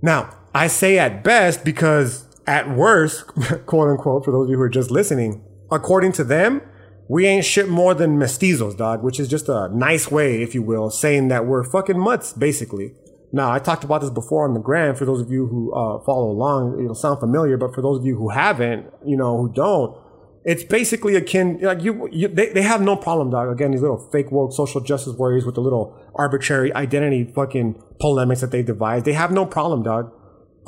[0.02, 3.26] Now, I say at best because at worst,
[3.66, 6.62] quote unquote, for those of you who are just listening, according to them,
[7.08, 10.62] we ain't shit more than mestizos, dog, which is just a nice way, if you
[10.62, 12.94] will, saying that we're fucking mutts, basically.
[13.32, 14.94] Now, I talked about this before on the gram.
[14.94, 17.56] For those of you who uh, follow along, it'll sound familiar.
[17.56, 19.96] But for those of you who haven't, you know, who don't,
[20.44, 22.08] it's basically akin like you.
[22.12, 23.50] you they, they have no problem, dog.
[23.50, 28.40] Again, these little fake woke social justice warriors with the little arbitrary identity fucking polemics
[28.40, 29.02] that they devise.
[29.02, 30.12] They have no problem, dog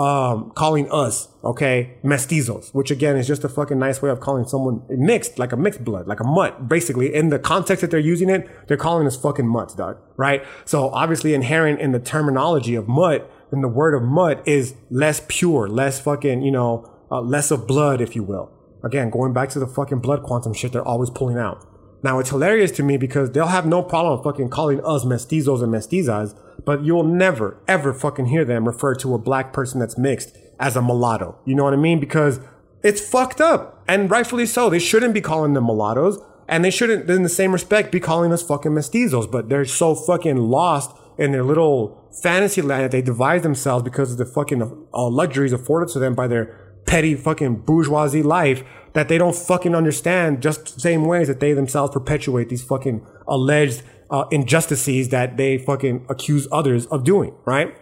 [0.01, 4.47] um, calling us, okay, mestizos, which again is just a fucking nice way of calling
[4.47, 6.71] someone mixed, like a mixed blood, like a mutt.
[6.71, 9.99] Basically, in the context that they're using it, they're calling us fucking mutts, dog.
[10.17, 10.43] Right?
[10.65, 15.23] So obviously, inherent in the terminology of mutt, in the word of mutt, is less
[15.29, 18.51] pure, less fucking, you know, uh, less of blood, if you will.
[18.83, 21.67] Again, going back to the fucking blood quantum shit they're always pulling out.
[22.03, 25.73] Now it's hilarious to me because they'll have no problem fucking calling us mestizos and
[25.73, 26.35] mestizas,
[26.65, 30.77] but you'll never, ever fucking hear them refer to a black person that's mixed as
[30.77, 31.39] a mulatto.
[31.45, 32.01] You know what I mean?
[32.01, 32.41] Because
[32.83, 33.83] it's fucked up.
[33.89, 34.71] And rightfully so.
[34.71, 36.19] They shouldn't be calling them mulattoes.
[36.49, 39.31] And they shouldn't, in the same respect, be calling us fucking mestizos.
[39.31, 44.13] But they're so fucking lost in their little fantasy land that they devise themselves because
[44.13, 46.60] of the fucking uh, luxuries afforded to them by their
[46.91, 51.53] petty fucking bourgeoisie life that they don't fucking understand just the same ways that they
[51.53, 57.79] themselves perpetuate these fucking alleged uh, injustices that they fucking accuse others of doing, right?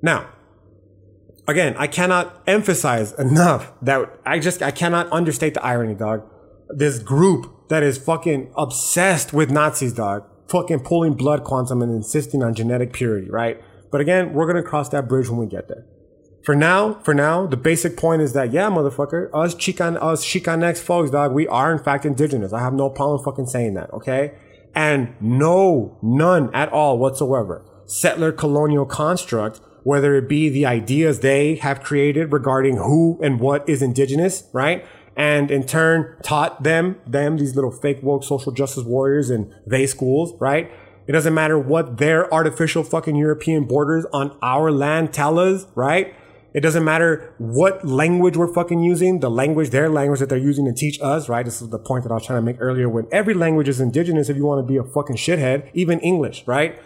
[0.00, 0.28] Now,
[1.48, 6.22] again, I cannot emphasize enough that I just, I cannot understate the irony, dog.
[6.68, 12.44] This group that is fucking obsessed with Nazis, dog, fucking pulling blood quantum and insisting
[12.44, 13.60] on genetic purity, right?
[13.90, 15.84] But again, we're going to cross that bridge when we get there.
[16.46, 20.78] For now, for now, the basic point is that, yeah, motherfucker, us Chican, us Chicanx
[20.78, 22.52] folks, dog, we are in fact indigenous.
[22.52, 24.32] I have no problem fucking saying that, okay?
[24.72, 27.64] And no, none at all whatsoever.
[27.86, 33.68] Settler colonial construct whether it be the ideas they have created regarding who and what
[33.68, 34.86] is indigenous, right?
[35.16, 39.88] And in turn taught them, them, these little fake woke social justice warriors in they
[39.88, 40.70] schools, right?
[41.08, 46.14] It doesn't matter what their artificial fucking European borders on our land tell us, right?
[46.56, 50.64] It doesn't matter what language we're fucking using, the language, their language that they're using
[50.64, 51.44] to teach us, right?
[51.44, 53.78] This is the point that I was trying to make earlier when every language is
[53.78, 56.80] indigenous if you want to be a fucking shithead, even English, right?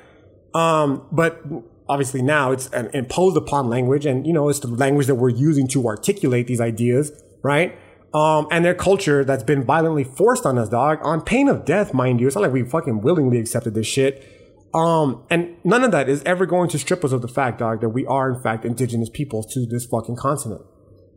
[0.55, 1.41] Um, but
[1.89, 5.29] obviously now it's an imposed upon language and you know it's the language that we're
[5.29, 7.11] using to articulate these ideas
[7.43, 7.77] right
[8.15, 11.93] um, and their culture that's been violently forced on us dog on pain of death
[11.93, 14.40] mind you it's not like we fucking willingly accepted this shit
[14.73, 17.81] um, and none of that is ever going to strip us of the fact dog
[17.81, 20.63] that we are in fact indigenous peoples to this fucking continent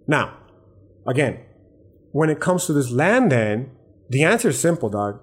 [0.07, 0.37] now
[1.07, 1.39] again
[2.11, 3.71] when it comes to this land then
[4.09, 5.19] the answer is simple dog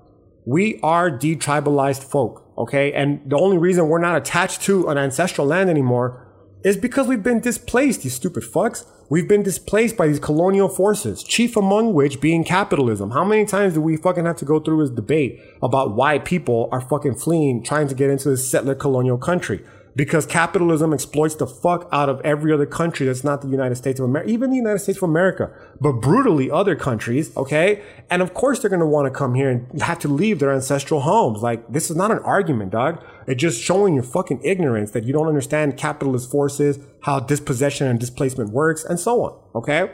[0.46, 2.92] we are detribalized folk Okay.
[2.92, 6.26] And the only reason we're not attached to an ancestral land anymore
[6.62, 8.84] is because we've been displaced, you stupid fucks.
[9.10, 13.10] We've been displaced by these colonial forces, chief among which being capitalism.
[13.10, 16.68] How many times do we fucking have to go through this debate about why people
[16.70, 19.64] are fucking fleeing, trying to get into this settler colonial country?
[19.96, 23.98] Because capitalism exploits the fuck out of every other country that's not the United States
[23.98, 25.50] of America, even the United States of America,
[25.80, 27.82] but brutally other countries, okay?
[28.08, 31.42] And of course they're gonna wanna come here and have to leave their ancestral homes.
[31.42, 33.02] Like, this is not an argument, dog.
[33.26, 37.98] It's just showing your fucking ignorance that you don't understand capitalist forces, how dispossession and
[37.98, 39.90] displacement works, and so on, okay?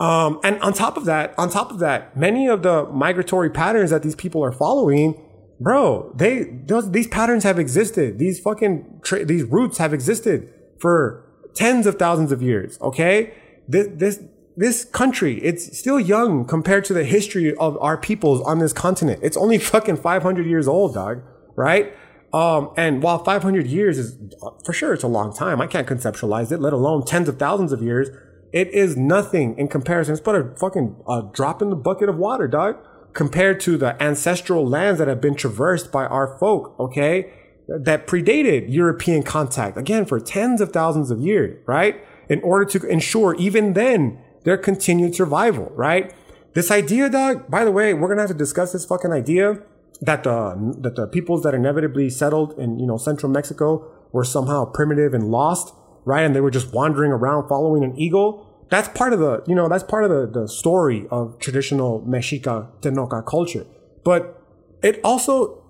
[0.00, 3.90] Um, and on top of that, on top of that, many of the migratory patterns
[3.90, 5.20] that these people are following
[5.60, 8.18] bro, they those, these patterns have existed.
[8.18, 12.78] These fucking tra- these roots have existed for tens of thousands of years.
[12.80, 13.34] Okay,
[13.68, 14.22] this this
[14.56, 19.20] this country it's still young compared to the history of our peoples on this continent.
[19.22, 21.22] It's only fucking five hundred years old, dog.
[21.56, 21.92] Right?
[22.32, 24.16] Um, and while 500 years is
[24.64, 27.72] for sure it's a long time, I can't conceptualize it, let alone tens of thousands
[27.72, 28.08] of years.
[28.52, 30.12] It is nothing in comparison.
[30.12, 30.94] It's but a fucking
[31.32, 32.76] drop in the bucket of water, dog
[33.12, 37.32] compared to the ancestral lands that have been traversed by our folk, okay?
[37.68, 42.04] That predated European contact, again, for tens of thousands of years, right?
[42.28, 46.12] In order to ensure even then their continued survival, right?
[46.54, 49.62] This idea, dog, by the way, we're gonna have to discuss this fucking idea
[50.00, 54.64] that the that the peoples that inevitably settled in you know central Mexico were somehow
[54.64, 56.22] primitive and lost, right?
[56.22, 59.68] And they were just wandering around following an eagle that's part of the, you know,
[59.68, 63.66] that's part of the, the story of traditional Mexica Tenochca culture.
[64.04, 64.40] But
[64.82, 65.62] it also,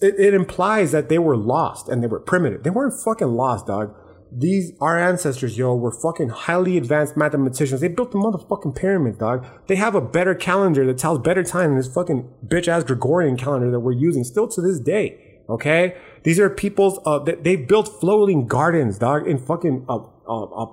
[0.00, 2.62] it, it implies that they were lost and they were primitive.
[2.62, 3.94] They weren't fucking lost, dog.
[4.32, 7.80] These, our ancestors, yo, were fucking highly advanced mathematicians.
[7.80, 9.44] They built the motherfucking pyramid, dog.
[9.66, 13.36] They have a better calendar that tells better time than this fucking bitch ass Gregorian
[13.36, 15.40] calendar that we're using still to this day.
[15.48, 15.96] Okay?
[16.22, 20.66] These are people's, uh, they, they built floating gardens, dog, in fucking, uh, uh, uh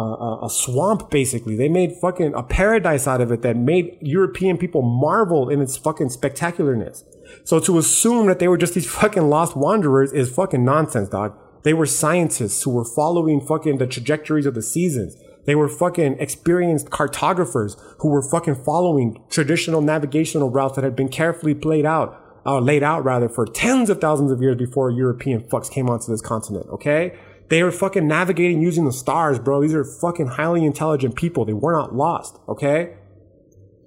[0.00, 1.56] uh, a swamp basically.
[1.56, 5.76] They made fucking a paradise out of it that made European people marvel in its
[5.76, 7.04] fucking spectacularness.
[7.44, 11.36] So to assume that they were just these fucking lost wanderers is fucking nonsense, dog.
[11.62, 15.16] They were scientists who were following fucking the trajectories of the seasons.
[15.46, 21.08] They were fucking experienced cartographers who were fucking following traditional navigational routes that had been
[21.08, 25.40] carefully played out, uh, laid out rather for tens of thousands of years before European
[25.40, 26.66] fucks came onto this continent.
[26.70, 27.18] Okay.
[27.48, 29.62] They were fucking navigating using the stars, bro.
[29.62, 31.44] These are fucking highly intelligent people.
[31.44, 32.94] They were not lost, okay?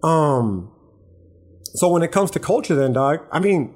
[0.01, 0.71] Um,
[1.63, 3.75] so when it comes to culture, then, dog, I mean,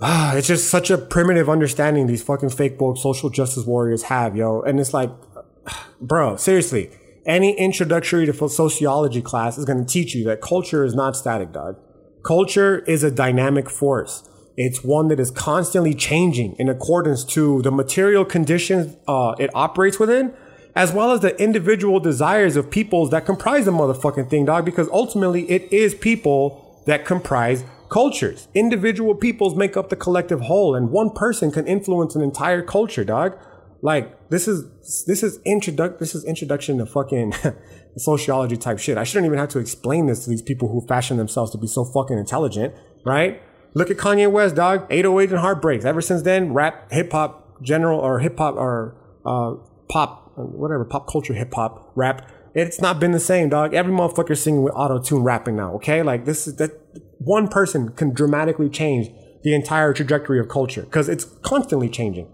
[0.00, 4.36] ah, it's just such a primitive understanding these fucking fake woke social justice warriors have,
[4.36, 4.60] yo.
[4.62, 5.10] And it's like,
[6.00, 6.90] bro, seriously,
[7.26, 11.52] any introductory to sociology class is going to teach you that culture is not static,
[11.52, 11.76] dog.
[12.24, 14.28] Culture is a dynamic force.
[14.62, 19.98] It's one that is constantly changing in accordance to the material conditions uh, it operates
[19.98, 20.34] within,
[20.76, 24.66] as well as the individual desires of peoples that comprise the motherfucking thing, dog.
[24.66, 28.48] Because ultimately, it is people that comprise cultures.
[28.54, 33.02] Individual peoples make up the collective whole, and one person can influence an entire culture,
[33.02, 33.38] dog.
[33.80, 34.66] Like this is
[35.06, 37.32] this is introduc this is introduction to fucking
[37.96, 38.98] sociology type shit.
[38.98, 41.66] I shouldn't even have to explain this to these people who fashion themselves to be
[41.66, 42.74] so fucking intelligent,
[43.06, 43.42] right?
[43.74, 44.86] Look at Kanye West, dog.
[44.90, 45.84] 808 and Heartbreaks.
[45.84, 49.54] Ever since then, rap, hip hop, general or hip hop or uh,
[49.88, 52.28] pop, whatever, pop culture, hip hop, rap.
[52.54, 53.74] It's not been the same, dog.
[53.74, 55.74] Every motherfucker singing with auto tune rapping now.
[55.74, 56.72] Okay, like this is that
[57.18, 59.08] one person can dramatically change
[59.42, 62.28] the entire trajectory of culture because it's constantly changing.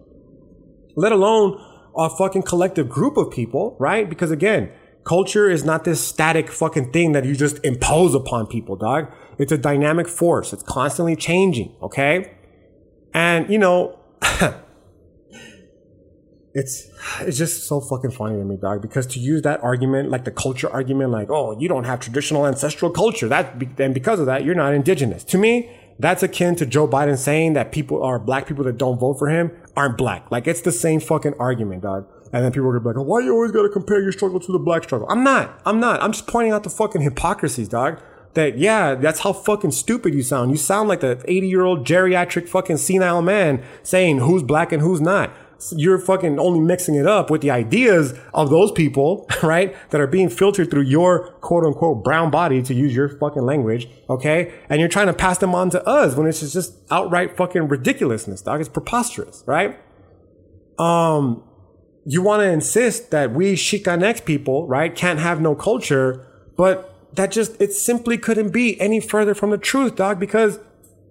[0.96, 1.61] Let alone
[1.96, 4.09] a fucking collective group of people, right?
[4.09, 4.72] Because again,
[5.05, 9.12] culture is not this static fucking thing that you just impose upon people, dog.
[9.38, 10.53] It's a dynamic force.
[10.53, 11.75] It's constantly changing.
[11.83, 12.33] Okay.
[13.12, 13.99] And you know,
[16.55, 16.88] it's
[17.20, 18.83] it's just so fucking funny to me, dog.
[18.83, 22.46] Because to use that argument, like the culture argument, like oh, you don't have traditional
[22.46, 25.22] ancestral culture, that and because of that, you're not indigenous.
[25.25, 28.99] To me, that's akin to Joe Biden saying that people are black people that don't
[28.99, 30.31] vote for him aren't black.
[30.31, 32.09] Like it's the same fucking argument, dog.
[32.33, 34.53] And then people are gonna be like, why you always gotta compare your struggle to
[34.53, 35.07] the black struggle?
[35.11, 35.61] I'm not.
[35.64, 36.03] I'm not.
[36.03, 38.01] I'm just pointing out the fucking hypocrisies, dog.
[38.37, 40.51] That yeah, that's how fucking stupid you sound.
[40.53, 44.81] You sound like the 80 year old geriatric fucking senile man saying who's black and
[44.81, 45.35] who's not
[45.75, 49.75] you're fucking only mixing it up with the ideas of those people, right?
[49.90, 53.88] That are being filtered through your quote unquote brown body to use your fucking language.
[54.09, 54.53] Okay.
[54.68, 58.42] And you're trying to pass them on to us when it's just outright fucking ridiculousness,
[58.42, 58.61] dog.
[58.61, 59.79] It's preposterous, right?
[60.79, 61.42] Um,
[62.05, 66.25] you want to insist that we Chicanx people, right, can't have no culture,
[66.57, 70.59] but that just, it simply couldn't be any further from the truth, dog, because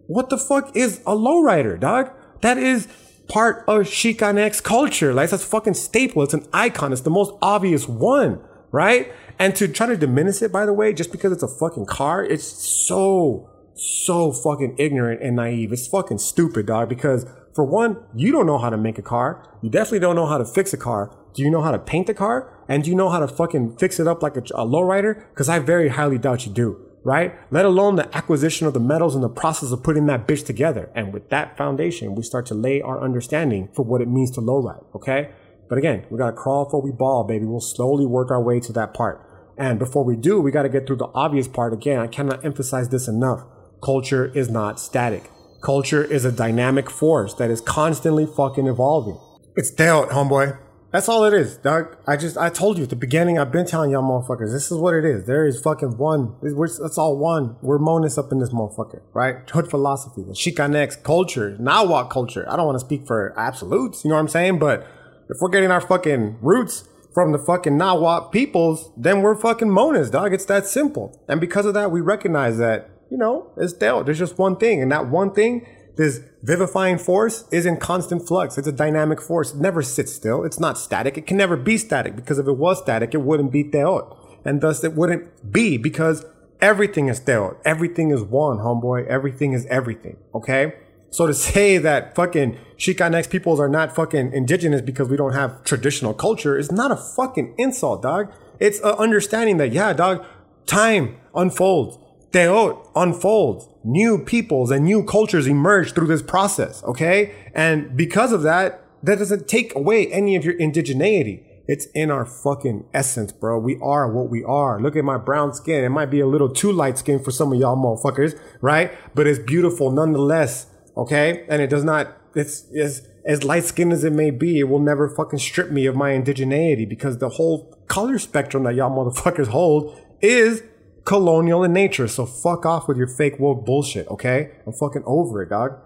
[0.08, 2.12] what the fuck is a lowrider, dog?
[2.42, 2.88] That is
[3.28, 5.14] part of Chicanx culture.
[5.14, 6.24] Like that's a fucking staple.
[6.24, 6.94] It's an icon.
[6.94, 8.40] It's the most obvious one,
[8.72, 9.12] right?
[9.40, 12.24] And to try to diminish it, by the way, just because it's a fucking car,
[12.24, 15.74] it's so, so fucking ignorant and naive.
[15.74, 16.88] It's fucking stupid, dog.
[16.88, 19.44] Because for one, you don't know how to make a car.
[19.62, 21.18] You definitely don't know how to fix a car.
[21.36, 22.52] Do you know how to paint a car?
[22.68, 25.30] And do you know how to fucking fix it up like a, a lowrider?
[25.30, 27.36] Because I very highly doubt you do right?
[27.52, 30.90] Let alone the acquisition of the metals and the process of putting that bitch together.
[30.96, 34.42] And with that foundation, we start to lay our understanding for what it means to
[34.42, 35.30] lowride, okay?
[35.70, 37.46] But again, we gotta crawl before we ball, baby.
[37.46, 39.22] We'll slowly work our way to that part.
[39.56, 41.74] And before we do, we gotta get through the obvious part.
[41.74, 43.44] Again, I cannot emphasize this enough.
[43.84, 45.30] Culture is not static.
[45.62, 49.20] Culture is a dynamic force that is constantly fucking evolving.
[49.56, 50.58] It's Teotl, homeboy.
[50.92, 51.98] That's all it is, Doug.
[52.08, 54.78] I just, I told you at the beginning, I've been telling y'all motherfuckers, this is
[54.78, 55.26] what it is.
[55.26, 56.36] There is fucking one.
[56.42, 57.58] It's all one.
[57.62, 59.50] We're monists up in this motherfucker, right?
[59.50, 62.46] Hood philosophy, the Chicanx culture, Nahuatl culture.
[62.50, 64.60] I don't want to speak for absolutes, you know what I'm saying?
[64.60, 64.88] But
[65.30, 70.12] if we're getting our fucking roots from the fucking Nahuatl peoples, then we're fucking monists,
[70.12, 70.34] dog.
[70.34, 71.22] It's that simple.
[71.28, 74.06] And because of that, we recognize that, you know, it's Teotl.
[74.06, 74.82] There's just one thing.
[74.82, 78.58] And that one thing this vivifying force is in constant flux.
[78.58, 79.54] It's a dynamic force.
[79.54, 80.44] It never sits still.
[80.44, 81.18] It's not static.
[81.18, 84.18] It can never be static because if it was static, it wouldn't be Teotl.
[84.44, 86.26] And thus it wouldn't be because
[86.62, 87.58] everything is Teotl.
[87.66, 89.08] Everything is one, homeboy.
[89.08, 90.18] Everything is everything.
[90.34, 90.74] Okay?
[91.10, 95.64] So to say that fucking Chicanx peoples are not fucking indigenous because we don't have
[95.64, 98.34] traditional culture is not a fucking insult, dog.
[98.60, 100.26] It's an understanding that, yeah, dog,
[100.66, 101.98] time unfolds.
[102.36, 103.70] Teotl unfolds.
[103.86, 107.34] New peoples and new cultures emerge through this process, okay?
[107.54, 111.44] And because of that, that doesn't take away any of your indigeneity.
[111.66, 113.58] It's in our fucking essence, bro.
[113.58, 114.82] We are what we are.
[114.82, 115.86] Look at my brown skin.
[115.86, 118.92] It might be a little too light skin for some of y'all motherfuckers, right?
[119.16, 120.68] But it's beautiful nonetheless,
[120.98, 121.46] okay?
[121.48, 124.80] And it does not, it's, it's as light skinned as it may be, it will
[124.80, 129.48] never fucking strip me of my indigeneity because the whole color spectrum that y'all motherfuckers
[129.48, 130.64] hold is
[131.06, 132.08] colonial in nature.
[132.08, 134.52] So fuck off with your fake woke bullshit, okay?
[134.66, 135.80] I'm fucking over it, dog.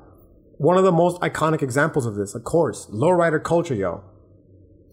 [0.58, 4.04] One of the most iconic examples of this, of course, lowrider culture, yo.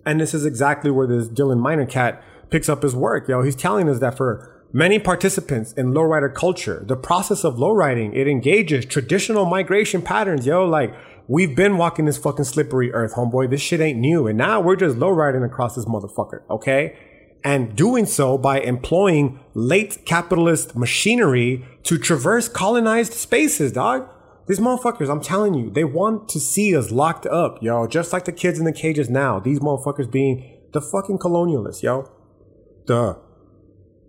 [0.05, 3.43] And this is exactly where this Dylan Miner cat picks up his work, yo.
[3.43, 8.29] He's telling us that for many participants in lowrider culture, the process of lowriding, it
[8.29, 10.65] engages traditional migration patterns, yo.
[10.65, 10.95] Like,
[11.29, 13.51] we've been walking this fucking slippery earth, homeboy.
[13.51, 14.27] This shit ain't new.
[14.29, 16.97] And now we're just lowriding across this motherfucker, okay?
[17.45, 24.09] And doing so by employing late capitalist machinery to traverse colonized spaces, dog.
[24.49, 28.25] These motherfuckers, I'm telling you, they want to see us locked up, yo, just like
[28.25, 29.41] the kids in the cages now.
[29.41, 32.11] These motherfuckers being the fucking colonialists, yo.
[32.87, 33.21] The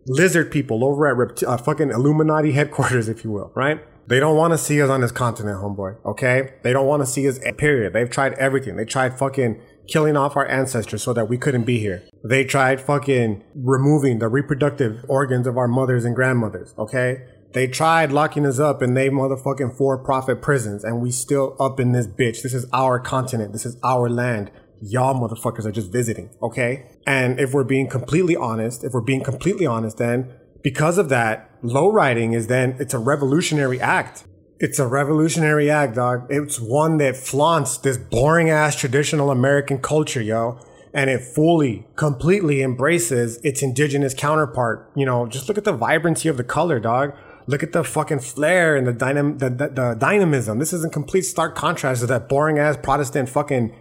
[0.08, 3.80] lizard people over at Rept- uh, fucking Illuminati headquarters, if you will, right?
[4.08, 6.04] They don't want to see us on this continent, homeboy.
[6.06, 6.54] Okay?
[6.64, 7.94] They don't want to see us, period.
[7.94, 8.78] They've tried everything.
[8.78, 12.04] They tried fucking killing off our ancestors so that we couldn't be here.
[12.24, 17.24] They tried fucking removing the reproductive organs of our mothers and grandmothers, okay?
[17.54, 21.94] They tried locking us up in they motherfucking for-profit prisons, and we still up in
[21.94, 22.44] this bitch.
[22.44, 23.54] This is our continent.
[23.54, 24.52] This is our land.
[24.82, 26.86] Y'all motherfuckers are just visiting, okay?
[27.08, 31.50] And if we're being completely honest, if we're being completely honest, then because of that,
[31.64, 34.26] low riding is then it's a revolutionary act.
[34.60, 36.26] It's a revolutionary act, dog.
[36.30, 40.60] It's one that flaunts this boring ass traditional American culture, yo.
[40.94, 44.92] And it fully, completely embraces its indigenous counterpart.
[44.96, 47.14] You know, just look at the vibrancy of the color, dog.
[47.46, 50.58] Look at the fucking flair and the, dynam- the, the, the dynamism.
[50.58, 53.76] This is in complete stark contrast to that boring ass Protestant fucking,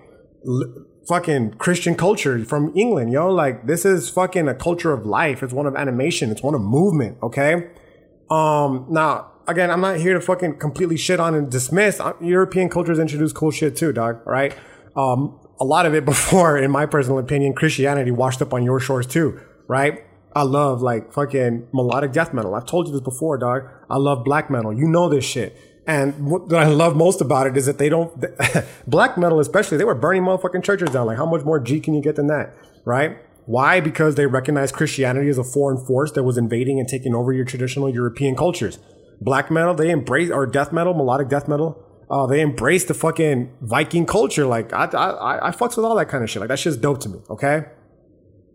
[1.08, 3.32] fucking Christian culture from England, yo.
[3.32, 5.42] Like, this is fucking a culture of life.
[5.42, 6.30] It's one of animation.
[6.30, 7.70] It's one of movement, okay?
[8.30, 12.00] Um, now, again, I'm not here to fucking completely shit on and dismiss.
[12.20, 14.20] European cultures introduced cool shit too, dog.
[14.26, 14.54] Right?
[14.96, 18.80] Um, a lot of it before, in my personal opinion, Christianity washed up on your
[18.80, 19.40] shores too.
[19.68, 20.04] Right?
[20.34, 22.54] I love like fucking melodic death metal.
[22.54, 23.68] I've told you this before, dog.
[23.88, 24.72] I love black metal.
[24.72, 25.56] You know this shit.
[25.86, 28.12] And what I love most about it is that they don't,
[28.86, 31.06] black metal especially, they were burning motherfucking churches down.
[31.06, 32.54] Like, how much more G can you get than that?
[32.84, 33.18] Right?
[33.46, 33.78] Why?
[33.78, 37.44] Because they recognized Christianity as a foreign force that was invading and taking over your
[37.44, 38.78] traditional European cultures
[39.20, 41.82] black metal, they embrace or death metal, melodic death metal.
[42.08, 44.46] Uh, they embrace the fucking Viking culture.
[44.46, 46.40] Like I, I, I fucks with all that kind of shit.
[46.40, 47.18] Like that shit's dope to me.
[47.28, 47.64] Okay.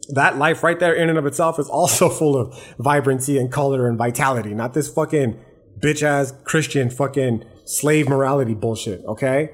[0.10, 3.88] That life right there in and of itself is also full of vibrancy and color
[3.88, 4.54] and vitality.
[4.54, 5.38] Not this fucking
[5.80, 9.04] bitch ass Christian fucking slave morality bullshit.
[9.06, 9.52] Okay.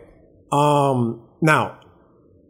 [0.51, 1.79] Um, now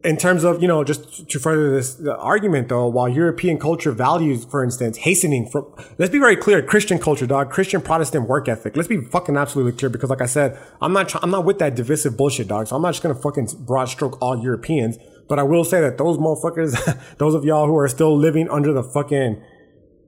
[0.04, 4.45] in terms of you know just to further this argument though while european culture values
[4.45, 5.66] for instance hastening from
[5.98, 8.76] let's be very clear christian culture dog christian protestant work ethic.
[8.76, 11.76] Let's be fucking absolutely clear because like i said i'm not i'm not with that
[11.76, 14.98] divisive bullshit dog so i'm not just gonna fucking broad stroke all europeans.
[15.28, 16.72] But i will say that those motherfuckers
[17.18, 19.41] those of y'all who are still living under the fucking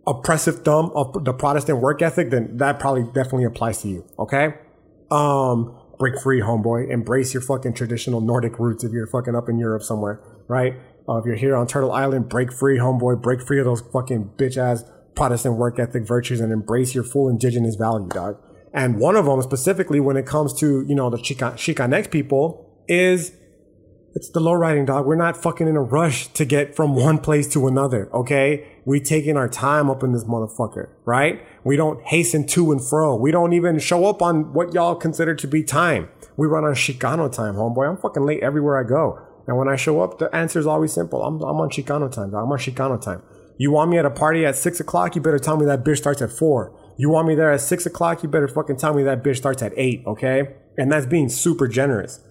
[0.05, 4.53] oppressive thumb of the protestant work ethic then that probably definitely applies to you okay?
[5.09, 6.89] Um break free, homeboy.
[6.89, 10.73] Embrace your fucking traditional Nordic roots if you're fucking up in Europe somewhere, right?
[11.07, 13.21] Uh, if you're here on Turtle Island, break free, homeboy.
[13.21, 14.83] Break free of those fucking bitch ass
[15.15, 18.37] Protestant work ethic virtues and embrace your full indigenous value, dog.
[18.73, 22.65] And one of them specifically when it comes to, you know, the Chica- Chicanx people
[22.87, 23.33] is
[24.15, 25.05] it's the low riding dog.
[25.05, 28.09] We're not fucking in a rush to get from one place to another.
[28.13, 28.67] Okay.
[28.85, 31.45] We taking our time up in this motherfucker, right?
[31.63, 33.15] We don't hasten to and fro.
[33.15, 36.09] We don't even show up on what y'all consider to be time.
[36.37, 37.87] We run on Chicano time, homeboy.
[37.87, 39.19] I'm fucking late everywhere I go.
[39.45, 41.23] And when I show up, the answer is always simple.
[41.23, 42.43] I'm, I'm on Chicano time, dog.
[42.43, 43.21] I'm on Chicano time.
[43.57, 45.15] You want me at a party at six o'clock?
[45.15, 46.73] You better tell me that bitch starts at four.
[46.97, 48.23] You want me there at six o'clock?
[48.23, 50.55] You better fucking tell me that bitch starts at eight, okay?
[50.77, 52.21] And that's being super generous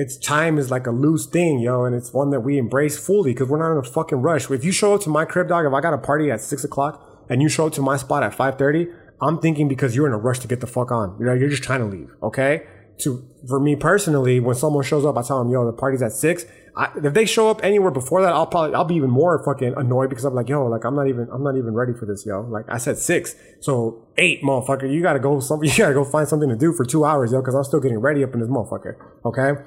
[0.00, 3.32] it's time is like a loose thing, yo, and it's one that we embrace fully
[3.32, 4.48] because we're not in a fucking rush.
[4.48, 6.62] If you show up to my crib, dog, if I got a party at six
[6.62, 8.86] o'clock and you show up to my spot at five thirty,
[9.20, 11.16] I'm thinking because you're in a rush to get the fuck on.
[11.18, 12.64] You know, you're just trying to leave, okay?
[12.98, 16.12] To for me personally, when someone shows up, I tell them, yo, the party's at
[16.12, 16.46] six.
[16.76, 19.74] I, if they show up anywhere before that, I'll probably I'll be even more fucking
[19.76, 22.24] annoyed because I'm like, yo, like I'm not even I'm not even ready for this,
[22.24, 22.42] yo.
[22.42, 24.88] Like I said six, so eight, motherfucker.
[24.88, 25.68] You gotta go something.
[25.72, 27.98] You gotta go find something to do for two hours, yo, because I'm still getting
[27.98, 28.94] ready up in this motherfucker.
[29.24, 29.60] Okay.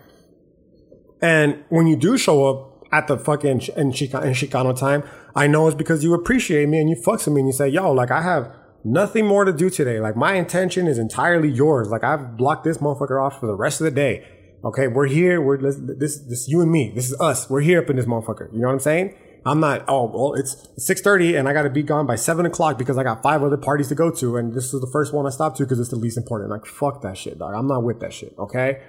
[1.22, 5.04] And when you do show up at the fucking in, Chica, in Chicano time,
[5.36, 7.70] I know it's because you appreciate me and you fucks with me and you say,
[7.70, 8.52] yo, like I have
[8.84, 10.00] nothing more to do today.
[10.00, 11.90] Like my intention is entirely yours.
[11.90, 14.28] Like I've blocked this motherfucker off for the rest of the day.
[14.64, 15.42] Okay, we're here.
[15.42, 16.92] We're this this you and me.
[16.94, 17.50] This is us.
[17.50, 18.52] We're here up in this motherfucker.
[18.54, 19.16] You know what I'm saying?
[19.44, 19.86] I'm not.
[19.88, 22.96] Oh well, it's six thirty, and I got to be gone by seven o'clock because
[22.98, 25.32] I got five other parties to go to, and this is the first one I
[25.32, 26.52] stopped to because it's the least important.
[26.52, 27.56] Like fuck that shit, dog.
[27.56, 28.36] I'm not with that shit.
[28.38, 28.82] Okay.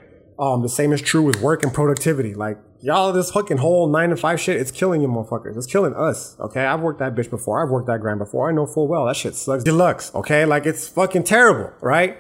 [0.43, 2.35] Um, the same is true with work and productivity.
[2.35, 5.57] Like, y'all, this fucking whole nine to five shit, it's killing you motherfuckers.
[5.57, 6.37] It's killing us.
[6.41, 6.67] Okay.
[6.67, 7.63] I've worked that bitch before.
[7.65, 8.51] I've worked that grind before.
[8.51, 10.13] I know full well that shit sucks deluxe.
[10.17, 10.45] Okay.
[10.45, 11.73] Like, it's fucking terrible.
[11.81, 12.19] Right.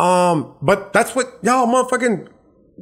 [0.00, 2.26] Um, but that's what y'all motherfucking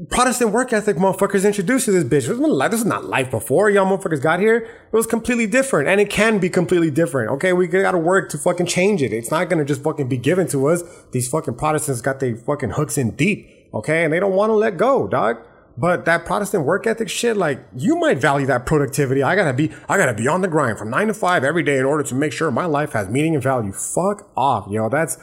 [0.09, 2.71] Protestant work ethic motherfuckers introduced to this bitch.
[2.71, 4.57] This is not life before y'all motherfuckers got here.
[4.57, 5.89] It was completely different.
[5.91, 7.31] And it can be completely different.
[7.33, 7.53] Okay.
[7.53, 9.13] We gotta work to fucking change it.
[9.13, 10.83] It's not gonna just fucking be given to us.
[11.11, 13.57] These fucking Protestants got their fucking hooks in deep.
[13.73, 14.05] Okay.
[14.05, 15.39] And they don't want to let go, dog.
[15.77, 19.23] But that Protestant work ethic shit, like you might value that productivity.
[19.23, 21.79] I gotta be, I gotta be on the grind from nine to five every day
[21.79, 23.73] in order to make sure my life has meaning and value.
[23.73, 24.89] Fuck off, yo.
[24.89, 25.19] That's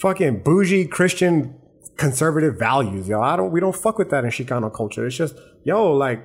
[0.00, 1.54] fucking bougie Christian
[1.98, 3.20] conservative values, yo.
[3.20, 5.06] I don't, we don't fuck with that in Chicano culture.
[5.06, 6.24] It's just, yo, like,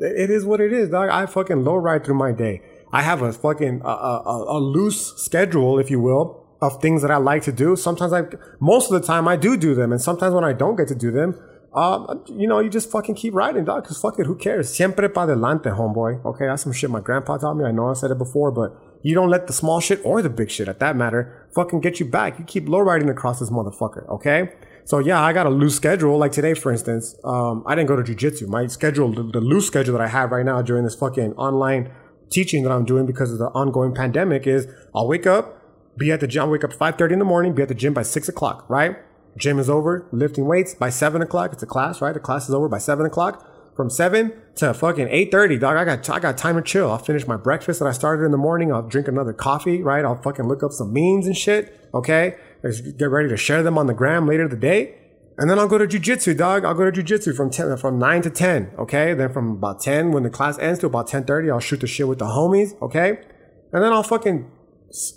[0.00, 1.08] it is what it is, dog.
[1.08, 2.62] I fucking low ride through my day.
[2.92, 7.10] I have a fucking, a, a, a loose schedule, if you will, of things that
[7.10, 7.76] I like to do.
[7.76, 8.22] Sometimes I,
[8.58, 9.92] most of the time I do do them.
[9.92, 11.38] And sometimes when I don't get to do them,
[11.74, 13.84] um, you know, you just fucking keep riding, dog.
[13.84, 14.74] Cause fuck it, who cares?
[14.74, 16.24] Siempre pa adelante, homeboy.
[16.24, 17.64] Okay, that's some shit my grandpa taught me.
[17.64, 18.70] I know I said it before, but
[19.02, 22.00] you don't let the small shit or the big shit at that matter fucking get
[22.00, 22.38] you back.
[22.38, 24.52] You keep low riding across this motherfucker, okay?
[24.84, 26.16] So yeah, I got a loose schedule.
[26.16, 28.46] Like today, for instance, um, I didn't go to jujitsu.
[28.46, 31.90] My schedule, the, the loose schedule that I have right now during this fucking online
[32.30, 35.63] teaching that I'm doing because of the ongoing pandemic is I'll wake up,
[35.96, 37.94] be at the gym, I'll wake up 5.30 in the morning, be at the gym
[37.94, 38.96] by 6 o'clock, right?
[39.36, 41.52] Gym is over, lifting weights by 7 o'clock.
[41.52, 42.14] It's a class, right?
[42.14, 43.50] The class is over by 7 o'clock.
[43.74, 46.92] From 7 to fucking 8.30, dog, I got, I got time to chill.
[46.92, 48.72] I'll finish my breakfast that I started in the morning.
[48.72, 50.04] I'll drink another coffee, right?
[50.04, 52.36] I'll fucking look up some memes and shit, okay?
[52.96, 54.94] Get ready to share them on the gram later in the day.
[55.36, 56.64] And then I'll go to jujitsu, dog.
[56.64, 59.14] I'll go to jujitsu from 10, from 9 to 10, okay?
[59.14, 62.06] Then from about 10, when the class ends to about 10.30, I'll shoot the shit
[62.06, 63.18] with the homies, okay?
[63.72, 64.48] And then I'll fucking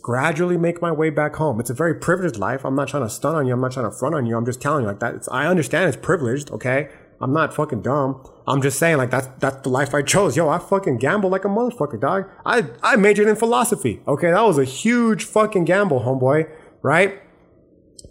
[0.02, 1.60] gradually make my way back home.
[1.60, 2.66] It's a very privileged life.
[2.66, 3.54] I'm not trying to stun on you.
[3.54, 4.36] I'm not trying to front on you.
[4.36, 5.16] I'm just telling you like that.
[5.16, 6.50] It's, I understand it's privileged.
[6.52, 6.90] Okay.
[7.20, 8.24] I'm not fucking dumb.
[8.48, 10.38] I'm just saying like that's, that's the life I chose.
[10.38, 12.30] Yo, I fucking gamble like a motherfucker, dog.
[12.46, 14.02] I, I majored in philosophy.
[14.08, 14.32] Okay.
[14.32, 16.50] That was a huge fucking gamble, homeboy.
[16.82, 17.22] Right.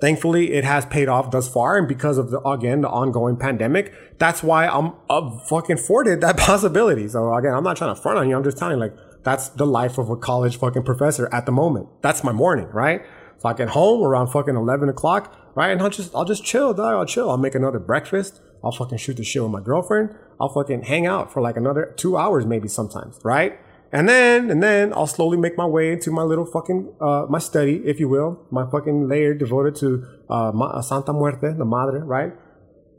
[0.01, 1.79] Thankfully, it has paid off thus far.
[1.79, 6.37] And because of the, again, the ongoing pandemic, that's why I'm uh, fucking afforded that
[6.37, 7.09] possibility.
[7.09, 8.37] So again, I'm not trying to front on you.
[8.37, 8.95] I'm just telling you like,
[9.27, 11.89] that's the life of a college fucking professor at the moment.
[12.01, 13.05] That's my morning, right?
[13.39, 15.72] So I get home around fucking 11 o'clock, right?
[15.72, 16.95] And I'll just, I'll just chill, dog.
[16.95, 17.29] I'll chill.
[17.29, 18.41] I'll make another breakfast.
[18.62, 20.14] I'll fucking shoot the shit with my girlfriend.
[20.41, 23.59] I'll fucking hang out for like another two hours, maybe sometimes, right?
[23.91, 27.41] And then, and then I'll slowly make my way into my little fucking, uh, my
[27.41, 32.33] study, if you will, my fucking layer devoted to, uh, Santa Muerte, the Madre, right?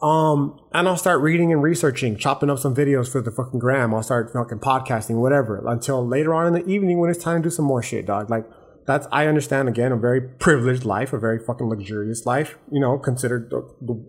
[0.01, 3.93] Um, and I'll start reading and researching, chopping up some videos for the fucking gram.
[3.93, 7.49] I'll start fucking podcasting, whatever, until later on in the evening when it's time to
[7.49, 8.29] do some more shit, dog.
[8.29, 8.45] Like,
[8.85, 12.97] that's, I understand again, a very privileged life, a very fucking luxurious life, you know,
[12.99, 14.05] considered the, the,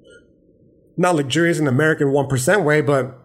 [0.97, 3.19] not luxurious in the American 1% way, but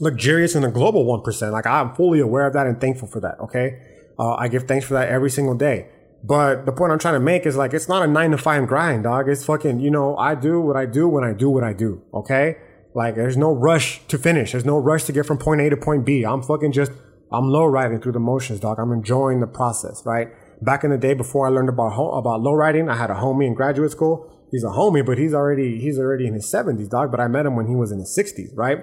[0.00, 1.52] luxurious in the global 1%.
[1.52, 3.80] Like, I'm fully aware of that and thankful for that, okay?
[4.18, 5.88] Uh, I give thanks for that every single day.
[6.22, 8.66] But the point I'm trying to make is like, it's not a nine to five
[8.66, 9.28] grind, dog.
[9.28, 12.02] It's fucking, you know, I do what I do when I do what I do.
[12.12, 12.56] Okay.
[12.94, 14.52] Like there's no rush to finish.
[14.52, 16.24] There's no rush to get from point A to point B.
[16.24, 16.90] I'm fucking just,
[17.30, 18.78] I'm low riding through the motions, dog.
[18.80, 20.28] I'm enjoying the process, right?
[20.60, 23.46] Back in the day before I learned about, about low riding, I had a homie
[23.46, 24.28] in graduate school.
[24.50, 27.10] He's a homie, but he's already, he's already in his seventies, dog.
[27.12, 28.78] But I met him when he was in his sixties, right?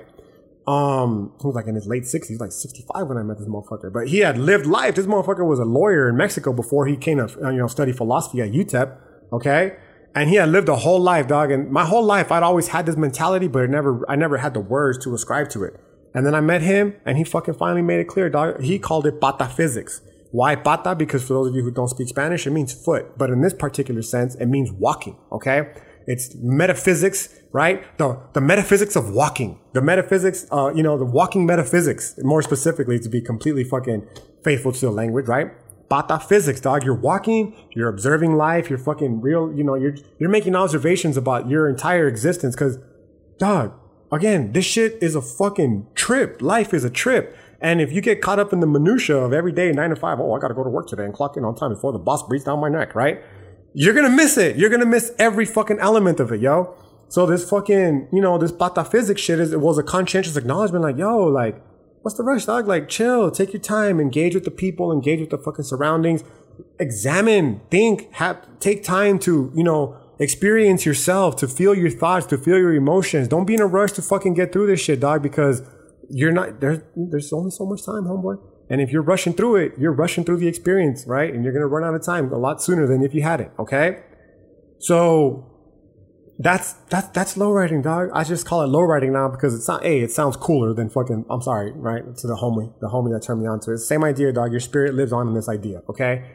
[0.67, 3.93] Um, he was like in his late sixties, like sixty-five when I met this motherfucker.
[3.93, 4.95] But he had lived life.
[4.95, 8.41] This motherfucker was a lawyer in Mexico before he came to you know study philosophy
[8.41, 8.97] at UTEP.
[9.31, 9.77] Okay,
[10.15, 11.51] and he had lived a whole life, dog.
[11.51, 14.53] And my whole life, I'd always had this mentality, but it never, I never had
[14.53, 15.79] the words to ascribe to it.
[16.13, 18.61] And then I met him, and he fucking finally made it clear, dog.
[18.61, 20.01] He called it pata physics.
[20.31, 20.95] Why pata?
[20.95, 23.17] Because for those of you who don't speak Spanish, it means foot.
[23.17, 25.17] But in this particular sense, it means walking.
[25.31, 25.73] Okay.
[26.07, 27.97] It's metaphysics, right?
[27.97, 29.59] The, the metaphysics of walking.
[29.73, 34.07] The metaphysics, uh, you know, the walking metaphysics, more specifically to be completely fucking
[34.43, 35.51] faithful to the language, right?
[35.89, 36.83] Pata physics, dog.
[36.83, 41.49] You're walking, you're observing life, you're fucking real, you know, you're, you're making observations about
[41.49, 42.55] your entire existence.
[42.55, 42.77] Cause,
[43.37, 43.73] dog,
[44.11, 46.41] again, this shit is a fucking trip.
[46.41, 47.37] Life is a trip.
[47.61, 50.19] And if you get caught up in the minutia of every day, nine to five,
[50.19, 52.21] oh, I gotta go to work today and clock in on time before the boss
[52.27, 53.23] breathes down my neck, right?
[53.75, 54.55] You're gonna miss it.
[54.55, 56.73] You're gonna miss every fucking element of it, yo.
[57.09, 60.97] So this fucking, you know, this pataphysics shit is it was a conscientious acknowledgement, like,
[60.97, 61.61] yo, like,
[62.01, 62.67] what's the rush, dog?
[62.67, 66.23] Like, chill, take your time, engage with the people, engage with the fucking surroundings,
[66.79, 72.37] examine, think, have take time to, you know, experience yourself, to feel your thoughts, to
[72.37, 73.27] feel your emotions.
[73.27, 75.61] Don't be in a rush to fucking get through this shit, dog, because
[76.09, 78.39] you're not there's there's only so much time, homeboy.
[78.69, 81.31] And if you're rushing through it, you're rushing through the experience, right?
[81.33, 83.41] And you're going to run out of time a lot sooner than if you had
[83.41, 83.51] it.
[83.59, 84.01] Okay.
[84.79, 85.51] So
[86.39, 88.09] that's, that's, that's low riding, dog.
[88.13, 90.89] I just call it low riding now because it's not, A, it sounds cooler than
[90.89, 92.03] fucking, I'm sorry, right?
[92.03, 93.77] To the homie, the homie that turned me on to it.
[93.79, 94.51] Same idea, dog.
[94.51, 95.81] Your spirit lives on in this idea.
[95.89, 96.25] Okay.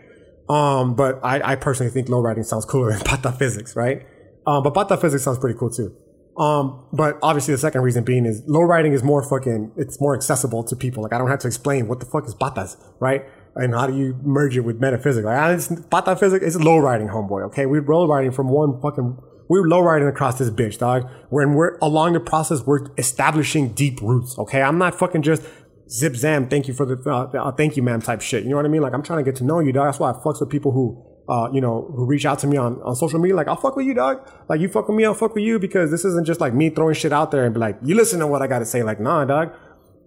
[0.49, 4.07] Um, but I, I personally think low riding sounds cooler than pata physics, right?
[4.47, 5.97] Um, but pata physics sounds pretty cool too.
[6.41, 10.15] Um, but obviously the second reason being is low riding is more fucking, it's more
[10.15, 11.03] accessible to people.
[11.03, 13.27] Like I don't have to explain what the fuck is patas, right?
[13.57, 15.25] And how do you merge it with metaphysics?
[15.25, 17.43] Like, it's, pata physics is low riding, homeboy.
[17.49, 17.67] Okay.
[17.67, 19.19] We're low riding from one fucking,
[19.51, 21.11] we're low riding across this bitch, dog.
[21.29, 24.39] When we're along the process, we're establishing deep roots.
[24.39, 24.63] Okay.
[24.63, 25.43] I'm not fucking just
[25.91, 26.49] zip zam.
[26.49, 28.45] Thank you for the, uh, uh, thank you, ma'am type shit.
[28.45, 28.81] You know what I mean?
[28.81, 29.89] Like I'm trying to get to know you, dog.
[29.89, 32.57] That's why I fucks with people who uh, you know, who reach out to me
[32.57, 34.29] on, on social media, like, I'll fuck with you, dog.
[34.49, 36.71] Like, you fuck with me, I'll fuck with you because this isn't just like me
[36.71, 38.83] throwing shit out there and be like, you listen to what I gotta say.
[38.83, 39.55] Like, nah, dog.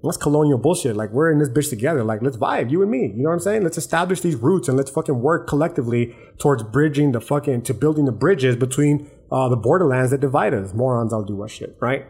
[0.04, 0.98] That's colonial bullshit.
[0.98, 2.04] Like, we're in this bitch together.
[2.04, 3.14] Like, let's vibe, you and me.
[3.16, 3.64] You know what I'm saying?
[3.64, 8.04] Let's establish these roots and let's fucking work collectively towards bridging the fucking, to building
[8.04, 10.74] the bridges between, uh, the borderlands that divide us.
[10.74, 12.06] Morons, I'll do what shit, right?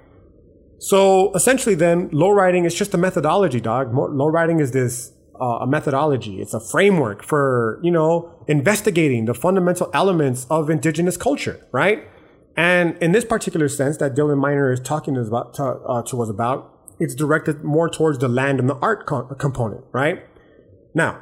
[0.79, 3.93] So essentially then, low riding is just a methodology, dog.
[3.93, 6.41] Low riding is this a methodology.
[6.41, 12.07] It's a framework for, you know, investigating the fundamental elements of indigenous culture, right?
[12.55, 16.03] And in this particular sense that Dylan Miner is talking to, us about, to, uh,
[16.03, 16.69] to us about,
[16.99, 20.23] it's directed more towards the land and the art co- component, right?
[20.93, 21.21] Now,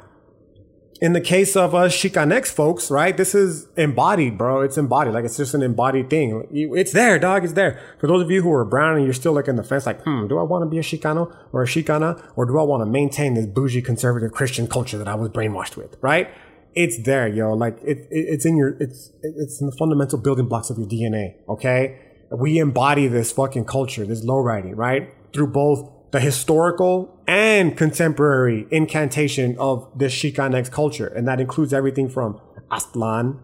[1.02, 3.16] in the case of us Chicanx folks, right?
[3.16, 4.60] This is embodied, bro.
[4.60, 5.12] It's embodied.
[5.12, 6.46] Like it's just an embodied thing.
[6.52, 7.42] It's there, dog.
[7.42, 7.80] It's there.
[7.98, 10.00] For those of you who are brown and you're still like in the fence, like,
[10.04, 12.24] hmm, do I want to be a Chicano or a Chicana?
[12.36, 15.76] Or do I want to maintain this bougie conservative Christian culture that I was brainwashed
[15.76, 16.32] with, right?
[16.76, 17.52] It's there, yo.
[17.52, 20.86] Like it, it it's in your, it's, it's in the fundamental building blocks of your
[20.86, 21.34] DNA.
[21.48, 21.98] Okay.
[22.30, 25.12] We embody this fucking culture, this lowriding, right?
[25.32, 31.06] Through both the historical and contemporary incantation of this Chicanx culture.
[31.06, 32.38] And that includes everything from
[32.70, 33.40] Aztlan,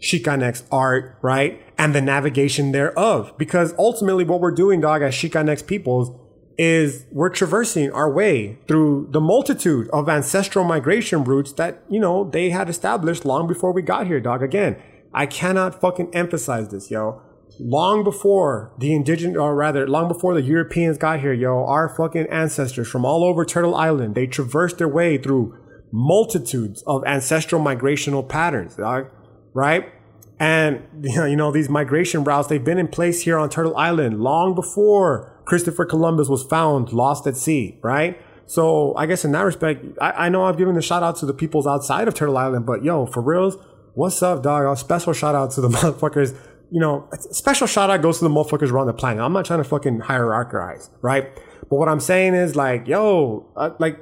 [0.00, 1.62] Chicanx art, right?
[1.78, 3.34] And the navigation thereof.
[3.36, 6.10] Because ultimately what we're doing, dog, as Chicanx peoples
[6.56, 12.24] is we're traversing our way through the multitude of ancestral migration routes that, you know,
[12.30, 14.42] they had established long before we got here, dog.
[14.42, 17.20] Again, I cannot fucking emphasize this, yo
[17.58, 22.26] long before the indigenous, or rather, long before the Europeans got here, yo, our fucking
[22.26, 25.56] ancestors from all over Turtle Island, they traversed their way through
[25.92, 29.08] multitudes of ancestral migrational patterns, dog,
[29.54, 29.92] right?
[30.38, 34.54] And, you know, these migration routes, they've been in place here on Turtle Island long
[34.54, 38.20] before Christopher Columbus was found lost at sea, right?
[38.46, 41.26] So I guess in that respect, I, I know I've given a shout out to
[41.26, 43.56] the peoples outside of Turtle Island, but yo, for reals,
[43.94, 44.66] what's up, dog?
[44.66, 46.36] A special shout out to the motherfuckers
[46.70, 49.22] you know, special shout out goes to the motherfuckers around the planet.
[49.22, 51.32] I'm not trying to fucking hierarchize, right?
[51.68, 53.98] But what I'm saying is like, yo, uh, like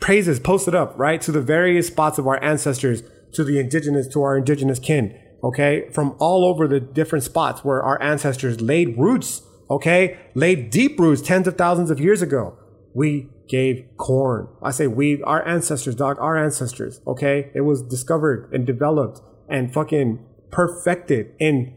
[0.00, 1.20] praises, post it up, right?
[1.22, 5.88] To the various spots of our ancestors, to the indigenous, to our indigenous kin, okay?
[5.92, 10.18] From all over the different spots where our ancestors laid roots, okay?
[10.34, 12.58] Laid deep roots tens of thousands of years ago.
[12.94, 14.48] We gave corn.
[14.62, 17.50] I say we, our ancestors, dog, our ancestors, okay?
[17.54, 21.76] It was discovered and developed and fucking perfected in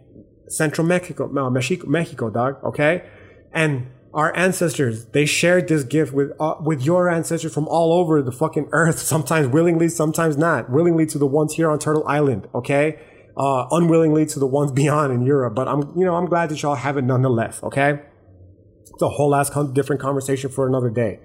[0.49, 2.57] Central Mexico, no, Mexico, Mexico, dog.
[2.63, 3.03] Okay,
[3.53, 8.21] and our ancestors they shared this gift with uh, with your ancestors from all over
[8.21, 8.99] the fucking earth.
[9.13, 10.69] Sometimes willingly, sometimes not.
[10.69, 12.47] Willingly to the ones here on Turtle Island.
[12.53, 12.99] Okay,
[13.37, 15.55] uh, unwillingly to the ones beyond in Europe.
[15.55, 17.61] But I'm you know I'm glad that y'all have it nonetheless.
[17.63, 17.99] Okay,
[18.81, 21.19] it's a whole ass different conversation for another day.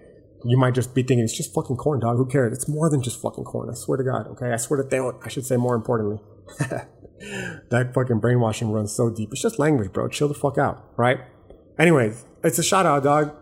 [0.47, 2.19] You might just be thinking it's just fucking corn, dog.
[2.19, 2.55] Who cares?
[2.55, 3.71] It's more than just fucking corn.
[3.71, 4.27] I swear to God.
[4.33, 5.15] Okay, I swear to God.
[5.25, 6.19] I should say more importantly.
[7.21, 9.31] that fucking brainwashing runs so deep.
[9.33, 10.09] It's just language, bro.
[10.09, 11.21] Chill the fuck out, right?
[11.79, 13.33] Anyways, it's a shout out, dog,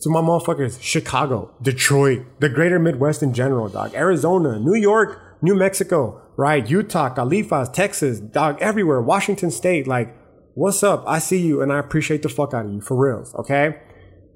[0.00, 0.80] to my motherfuckers.
[0.80, 3.94] Chicago, Detroit, the greater Midwest in general, dog.
[3.94, 6.68] Arizona, New York, New Mexico, right?
[6.68, 9.00] Utah, Califas, Texas, dog, everywhere.
[9.00, 10.14] Washington State, like,
[10.54, 11.04] what's up?
[11.06, 13.80] I see you and I appreciate the fuck out of you, for reals, okay?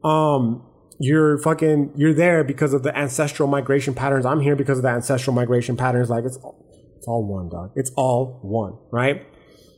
[0.03, 0.67] Um,
[0.99, 4.25] you're fucking, you're there because of the ancestral migration patterns.
[4.25, 6.11] I'm here because of the ancestral migration patterns.
[6.11, 6.39] Like, it's
[7.03, 7.73] it's all one, dog.
[7.75, 9.27] It's all one, right?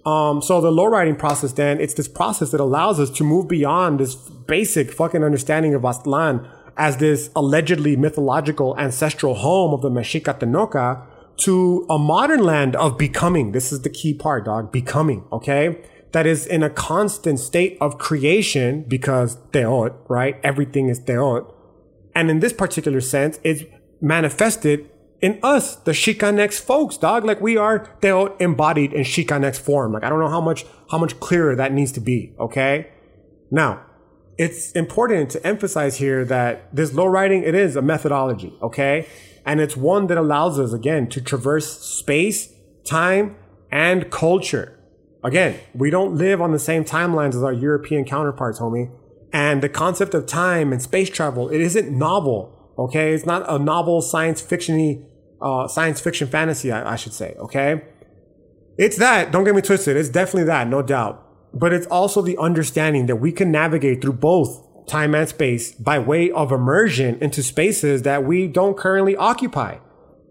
[0.04, 3.48] Um, so the low riding process, then, it's this process that allows us to move
[3.48, 6.46] beyond this basic fucking understanding of Aztlan
[6.76, 11.02] as this allegedly mythological ancestral home of the Mexica Tenochca
[11.38, 13.52] to a modern land of becoming.
[13.52, 14.70] This is the key part, dog.
[14.70, 15.82] Becoming, okay?
[16.12, 20.38] That is in a constant state of creation because teotl, right?
[20.44, 21.50] Everything is teotl.
[22.14, 23.62] And in this particular sense, it's
[24.02, 24.90] manifested
[25.24, 27.24] in us, the Chicanx folks, dog.
[27.24, 29.94] Like we are, they're embodied in Chicanx form.
[29.94, 32.34] Like I don't know how much, how much clearer that needs to be.
[32.38, 32.92] Okay.
[33.50, 33.86] Now,
[34.36, 38.52] it's important to emphasize here that this low riding, it is a methodology.
[38.60, 39.08] Okay.
[39.46, 42.52] And it's one that allows us again to traverse space,
[42.84, 43.36] time,
[43.72, 44.78] and culture.
[45.24, 48.94] Again, we don't live on the same timelines as our European counterparts, homie.
[49.32, 52.74] And the concept of time and space travel, it isn't novel.
[52.78, 53.14] Okay.
[53.14, 55.06] It's not a novel science fictiony
[55.40, 57.34] uh, science fiction fantasy, I, I should say.
[57.38, 57.82] Okay.
[58.76, 59.30] It's that.
[59.30, 59.96] Don't get me twisted.
[59.96, 61.20] It's definitely that, no doubt.
[61.52, 65.98] But it's also the understanding that we can navigate through both time and space by
[65.98, 69.78] way of immersion into spaces that we don't currently occupy.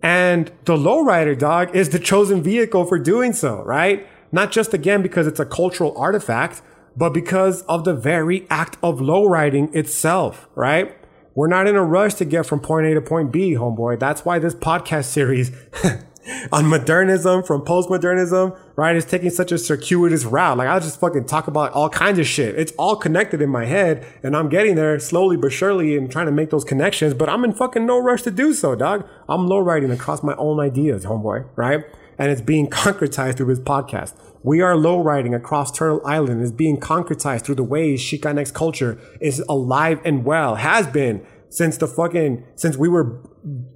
[0.02, 4.06] And the lowrider dog is the chosen vehicle for doing so, right?
[4.34, 6.62] Not just again because it's a cultural artifact,
[6.98, 10.96] but because of the very act of lowriding itself, right?
[11.36, 14.00] We're not in a rush to get from point A to point B, homeboy.
[14.00, 15.52] That's why this podcast series
[16.52, 20.58] on modernism from postmodernism, right, is taking such a circuitous route.
[20.58, 22.56] Like I'll just fucking talk about all kinds of shit.
[22.56, 26.28] It's all connected in my head, and I'm getting there slowly but surely and trying
[26.28, 27.16] to make those connections.
[27.16, 29.08] But I'm in fucking no rush to do so, dog.
[29.28, 31.84] I'm low riding across my own ideas, homeboy, right?
[32.18, 34.14] And it's being concretized through this podcast.
[34.44, 39.00] We are low riding across Turtle Island is being concretized through the ways Chicanx culture
[39.22, 43.22] is alive and well, has been since the fucking, since we were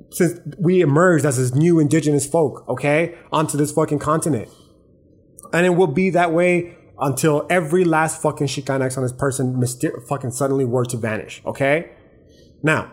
[0.09, 4.49] since we emerged as this new indigenous folk, okay, onto this fucking continent.
[5.53, 9.63] And it will be that way until every last fucking Chicanx on this person
[10.07, 11.91] fucking suddenly were to vanish, okay?
[12.63, 12.91] Now,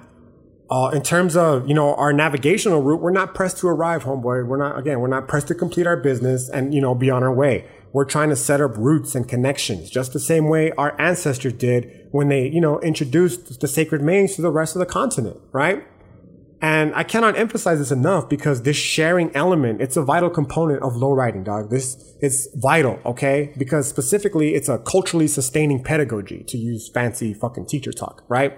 [0.70, 4.46] uh, in terms of you know our navigational route, we're not pressed to arrive, homeboy.
[4.46, 5.00] We're not again.
[5.00, 7.68] We're not pressed to complete our business and you know be on our way.
[7.92, 12.08] We're trying to set up roots and connections, just the same way our ancestors did
[12.12, 15.84] when they you know introduced the sacred mange to the rest of the continent, right?
[16.62, 20.96] And I cannot emphasize this enough because this sharing element, it's a vital component of
[20.96, 21.68] low riding, dog.
[21.68, 23.52] This is vital, okay?
[23.58, 28.56] Because specifically, it's a culturally sustaining pedagogy to use fancy fucking teacher talk, right?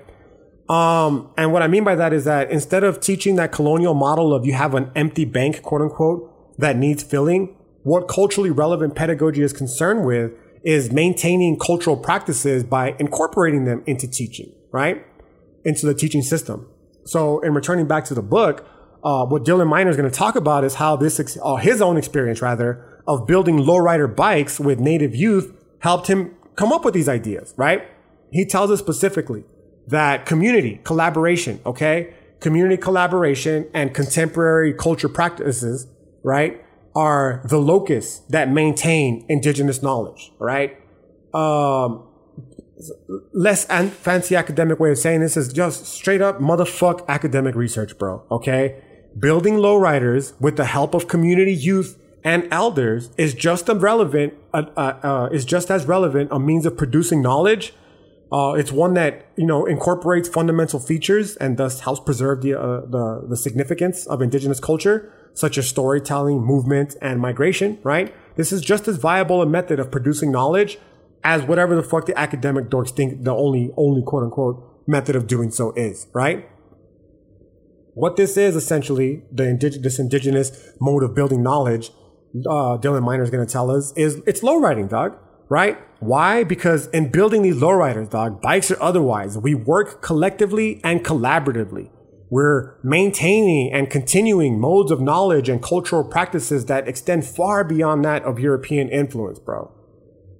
[0.69, 4.35] Um, and what I mean by that is that instead of teaching that colonial model
[4.35, 9.43] of you have an empty bank, quote unquote, that needs filling, what culturally relevant pedagogy
[9.43, 10.33] is concerned with
[10.65, 15.07] is maintaining cultural practices by incorporating them into teaching, right?
[15.65, 16.69] Into the teaching system.
[17.05, 18.67] So in returning back to the book,
[19.05, 21.81] uh, what Dylan Miner is going to talk about is how this, ex- uh, his
[21.81, 26.95] own experience rather, of building lowrider bikes with native youth helped him come up with
[26.95, 27.87] these ideas, right?
[28.33, 29.45] He tells us specifically
[29.89, 32.15] that community collaboration, okay?
[32.41, 35.87] Community collaboration and contemporary culture practices,
[36.23, 36.63] right,
[36.95, 40.79] are the locus that maintain indigenous knowledge, right?
[41.35, 42.07] Um,
[43.33, 48.23] less fancy academic way of saying this is just straight up motherfuck academic research, bro.
[48.31, 48.83] Okay.
[49.19, 54.81] Building lowriders with the help of community youth and elders is just relevant, uh, uh,
[55.03, 57.73] uh, is just as relevant a means of producing knowledge
[58.33, 62.81] uh, it's one that you know incorporates fundamental features and thus helps preserve the, uh,
[62.87, 67.79] the the significance of indigenous culture, such as storytelling, movement, and migration.
[67.85, 68.15] Right.
[68.37, 70.79] This is just as viable a method of producing knowledge
[71.23, 75.29] as whatever the fuck the academic dorks think the only only quote unquote method of
[75.29, 76.09] doing so is.
[76.13, 76.49] Right.
[77.95, 81.91] What this is essentially the indig- this indigenous mode of building knowledge.
[82.35, 85.17] Uh, Dylan Miner is going to tell us is it's low riding, dog
[85.49, 85.79] right?
[86.01, 86.45] Why?
[86.45, 91.91] Because in building these lowriders, dog, bikes or otherwise, we work collectively and collaboratively.
[92.29, 98.25] We're maintaining and continuing modes of knowledge and cultural practices that extend far beyond that
[98.25, 99.73] of European influence, bro.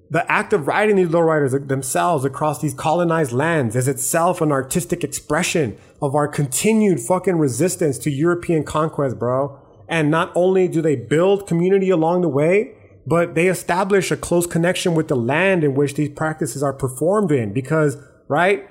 [0.09, 5.03] The act of riding these lowriders themselves across these colonized lands is itself an artistic
[5.03, 9.59] expression of our continued fucking resistance to European conquest, bro.
[9.89, 12.76] And not only do they build community along the way,
[13.07, 17.31] but they establish a close connection with the land in which these practices are performed
[17.31, 17.95] in because,
[18.27, 18.69] right?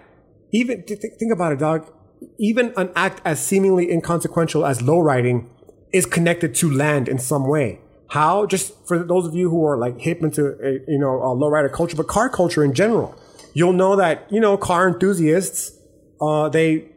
[0.53, 1.91] Even think about it, dog.
[2.39, 5.49] Even an act as seemingly inconsequential as low riding
[5.91, 7.80] is connected to land in some way.
[8.11, 8.45] How?
[8.45, 11.49] Just for those of you who are like hip into, a, you know, a low
[11.49, 13.18] rider culture, but car culture in general,
[13.55, 15.78] you'll know that, you know, car enthusiasts,
[16.20, 16.91] uh, they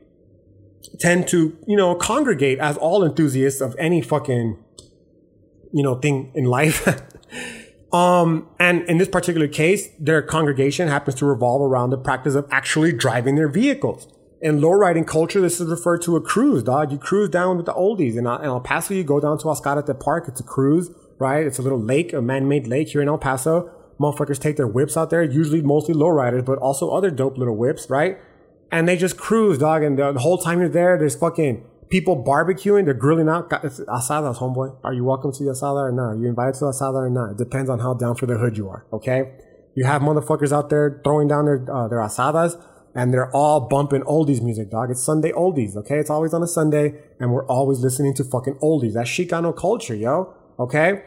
[0.99, 4.61] tend to, you know, congregate as all enthusiasts of any fucking,
[5.71, 6.85] you know, thing in life.
[7.91, 12.47] Um, and in this particular case, their congregation happens to revolve around the practice of
[12.51, 14.07] actually driving their vehicles.
[14.41, 16.91] In low riding culture, this is referred to a cruise, dog.
[16.91, 18.13] You cruise down with the oldies.
[18.13, 20.25] In, in El Paso, you go down to Ascarate Park.
[20.27, 21.45] It's a cruise, right?
[21.45, 23.69] It's a little lake, a man-made lake here in El Paso.
[23.99, 27.57] Motherfuckers take their whips out there, usually mostly low riders, but also other dope little
[27.57, 28.17] whips, right?
[28.71, 29.83] And they just cruise, dog.
[29.83, 33.49] And the, the whole time you're there, there's fucking people barbecuing, they're grilling out.
[33.49, 34.75] Asadas, homeboy.
[34.83, 36.09] Are you welcome to the asada or not?
[36.09, 37.31] Are you invited to the asada or not?
[37.31, 38.85] It depends on how down for the hood you are.
[38.93, 39.31] Okay.
[39.75, 42.61] You have motherfuckers out there throwing down their uh, their asadas,
[42.95, 44.91] and they're all bumping oldies music, dog.
[44.91, 45.75] It's Sunday oldies.
[45.75, 45.99] Okay.
[45.99, 48.93] It's always on a Sunday, and we're always listening to fucking oldies.
[48.93, 50.33] That's Chicano culture, yo.
[50.59, 51.03] Okay.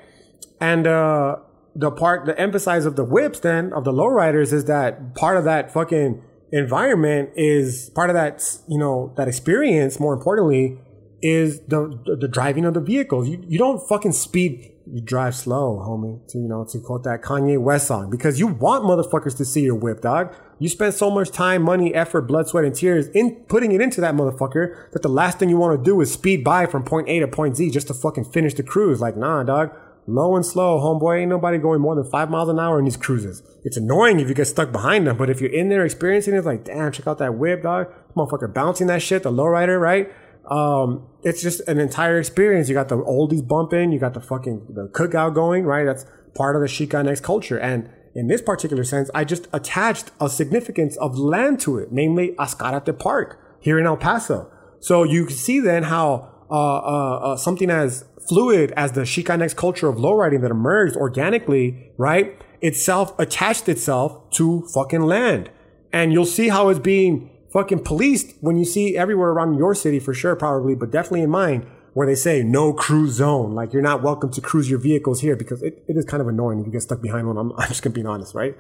[0.61, 1.37] And uh,
[1.75, 5.45] the part, the emphasis of the whips, then of the lowriders, is that part of
[5.45, 6.23] that fucking
[6.53, 10.79] environment is part of that, you know, that experience, more importantly,
[11.23, 13.29] is the, the, the driving of the vehicles.
[13.29, 17.23] You, you don't fucking speed, you drive slow, homie, to, you know, to quote that
[17.23, 20.35] Kanye West song, because you want motherfuckers to see your whip, dog.
[20.59, 24.01] You spend so much time, money, effort, blood, sweat, and tears in putting it into
[24.01, 27.09] that motherfucker that the last thing you want to do is speed by from point
[27.09, 29.01] A to point Z just to fucking finish the cruise.
[29.01, 29.75] Like, nah, dog
[30.07, 31.21] low and slow, homeboy.
[31.21, 33.43] Ain't nobody going more than five miles an hour in these cruises.
[33.65, 36.39] It's annoying if you get stuck behind them, but if you're in there experiencing it,
[36.39, 37.89] it's like, damn, check out that whip, dog.
[38.17, 40.13] Motherfucker bouncing that shit, the lowrider, right?
[40.51, 42.69] Um, it's just an entire experience.
[42.69, 45.85] You got the oldies bumping, you got the fucking the cookout going, right?
[45.85, 47.59] That's part of the Chicanx culture.
[47.59, 52.35] And in this particular sense, I just attached a significance of land to it, namely
[52.39, 54.51] Ascarate Park here in El Paso.
[54.81, 59.55] So you can see then how uh, uh, uh, something as fluid as the Chicanx
[59.55, 62.41] culture of lowriding that emerged organically, right?
[62.61, 65.51] Itself attached itself to fucking land.
[65.93, 69.99] And you'll see how it's being fucking policed when you see everywhere around your city
[69.99, 73.55] for sure, probably, but definitely in mine, where they say no cruise zone.
[73.55, 76.29] Like you're not welcome to cruise your vehicles here because it, it is kind of
[76.29, 77.37] annoying if you get stuck behind one.
[77.37, 78.57] I'm, I'm just gonna be honest, right?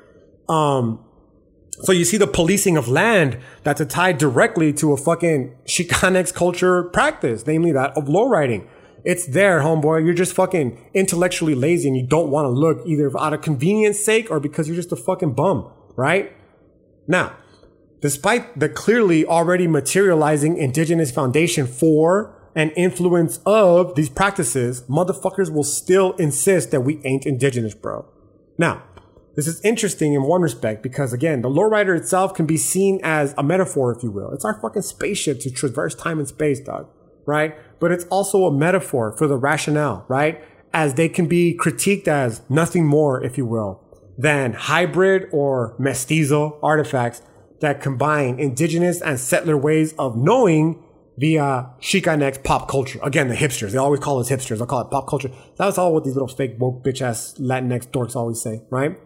[0.48, 1.04] Um,
[1.80, 6.84] so you see the policing of land that's tied directly to a fucking Chicanx culture
[6.84, 8.68] practice, namely that of lowriding.
[9.04, 10.04] It's there, homeboy.
[10.04, 13.98] You're just fucking intellectually lazy and you don't want to look either out of convenience
[13.98, 16.32] sake or because you're just a fucking bum, right?
[17.08, 17.36] Now,
[18.00, 25.64] despite the clearly already materializing indigenous foundation for and influence of these practices, motherfuckers will
[25.64, 28.06] still insist that we ain't indigenous, bro.
[28.58, 28.84] Now,
[29.34, 33.34] this is interesting in one respect because again, the lowrider itself can be seen as
[33.38, 34.30] a metaphor, if you will.
[34.32, 36.88] It's our fucking spaceship to traverse time and space, dog.
[37.26, 37.56] Right?
[37.78, 40.42] But it's also a metaphor for the rationale, right?
[40.72, 43.80] As they can be critiqued as nothing more, if you will,
[44.16, 47.22] than hybrid or mestizo artifacts
[47.60, 50.82] that combine indigenous and settler ways of knowing
[51.16, 52.98] via Chicanx pop culture.
[53.02, 53.72] Again, the hipsters.
[53.72, 54.58] They always call us hipsters.
[54.58, 55.30] They'll call it pop culture.
[55.56, 58.98] That's all what these little fake woke bitch ass Latinx dorks always say, right?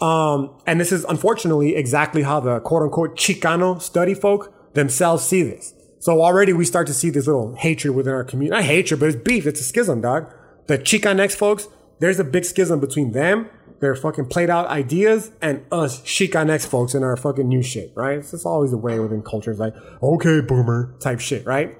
[0.00, 5.42] Um, and this is unfortunately exactly how the quote unquote Chicano study folk themselves see
[5.42, 5.74] this.
[6.02, 8.60] So already we start to see this little hatred within our community.
[8.60, 9.46] Not hatred, but it's beef.
[9.46, 10.34] It's a schism, dog.
[10.66, 11.68] The Chicanx folks,
[12.00, 13.48] there's a big schism between them,
[13.78, 18.18] their fucking played out ideas, and us Chicanx folks in our fucking new shit, right?
[18.18, 21.78] It's just always the way within cultures like, okay, boomer type shit, right?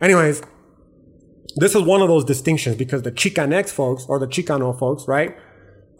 [0.00, 0.40] Anyways,
[1.56, 5.36] this is one of those distinctions because the Chicanx folks or the Chicano folks, right?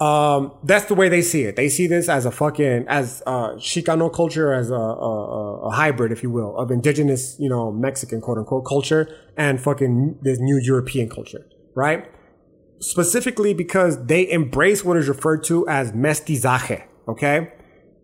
[0.00, 1.54] Um, that's the way they see it.
[1.54, 6.10] They see this as a fucking as uh, Chicano culture as a, a, a, hybrid,
[6.10, 10.58] if you will, of indigenous, you know, Mexican quote unquote culture and fucking this new
[10.60, 12.10] European culture, right?
[12.80, 16.84] Specifically because they embrace what is referred to as mestizaje.
[17.06, 17.52] Okay.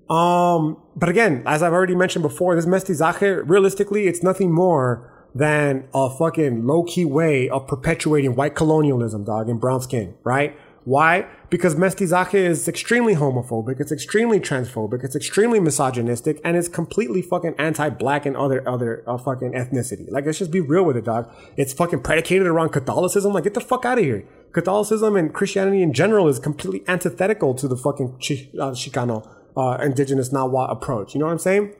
[0.08, 5.88] Um, but again, as I've already mentioned before, this mestizaje, realistically, it's nothing more than
[5.94, 10.56] a fucking low key way of perpetuating white colonialism, dog, and brown skin, right?
[10.84, 11.26] Why?
[11.50, 17.54] Because mestizaje is extremely homophobic, it's extremely transphobic, it's extremely misogynistic, and it's completely fucking
[17.58, 20.10] anti-black and other other uh, fucking ethnicity.
[20.10, 21.30] Like, let's just be real with it, dog.
[21.56, 23.32] It's fucking predicated around Catholicism.
[23.32, 24.24] Like, get the fuck out of here.
[24.52, 29.78] Catholicism and Christianity in general is completely antithetical to the fucking Ch- uh, Chicano, uh,
[29.82, 31.14] indigenous Nahua approach.
[31.14, 31.74] You know what I'm saying?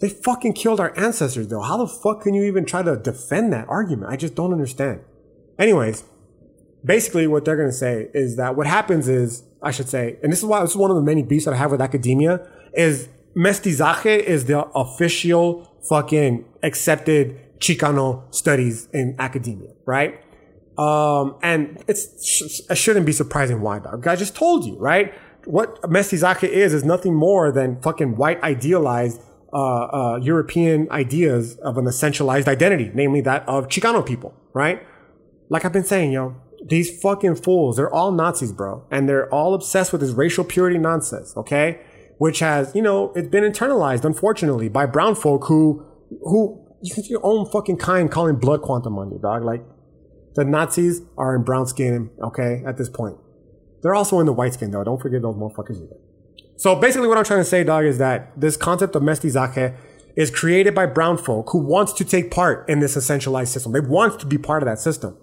[0.00, 1.60] They fucking killed our ancestors, though.
[1.60, 4.10] How the fuck can you even try to defend that argument?
[4.10, 5.00] I just don't understand.
[5.58, 6.04] Anyways,
[6.84, 10.32] basically what they're going to say is that what happens is, I should say, and
[10.32, 12.46] this is why this is one of the many beefs that I have with academia
[12.74, 20.22] is mestizaje is the official fucking accepted Chicano studies in academia, right?
[20.78, 24.06] Um, and it's, it shouldn't be surprising why, dog.
[24.06, 25.12] I just told you, right?
[25.44, 29.20] What mestizaje is, is nothing more than fucking white idealized,
[29.52, 34.82] uh, uh, European ideas of an essentialized identity, namely that of Chicano people, right?
[35.50, 36.36] Like I've been saying, yo,
[36.66, 38.86] these fucking fools, they're all Nazis, bro.
[38.90, 41.80] And they're all obsessed with this racial purity nonsense, okay?
[42.18, 45.84] Which has, you know, it's been internalized, unfortunately, by brown folk who,
[46.22, 46.66] who,
[47.08, 49.44] your own fucking kind calling blood quantum on you, dog.
[49.44, 49.64] Like,
[50.34, 53.16] the Nazis are in brown skin, okay, at this point.
[53.82, 54.84] They're also in the white skin, though.
[54.84, 55.96] Don't forget those motherfuckers either.
[56.56, 59.74] So basically what I'm trying to say, dog, is that this concept of mestizaje
[60.14, 63.72] is created by brown folk who wants to take part in this essentialized system.
[63.72, 65.16] They want to be part of that system.